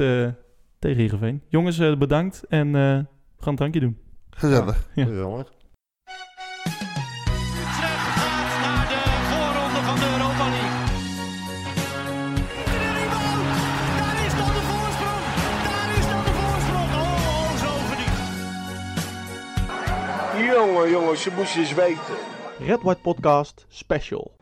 [0.78, 1.42] tegen Heerenveen.
[1.48, 3.06] Jongens, bedankt en we
[3.38, 3.98] gaan een drankje doen.
[4.30, 4.88] Gezellig.
[4.94, 5.04] Ja.
[5.04, 5.52] Gezellig.
[20.60, 22.14] Jongen, jongens, je moest eens weten.
[22.58, 24.30] Red White Podcast Special.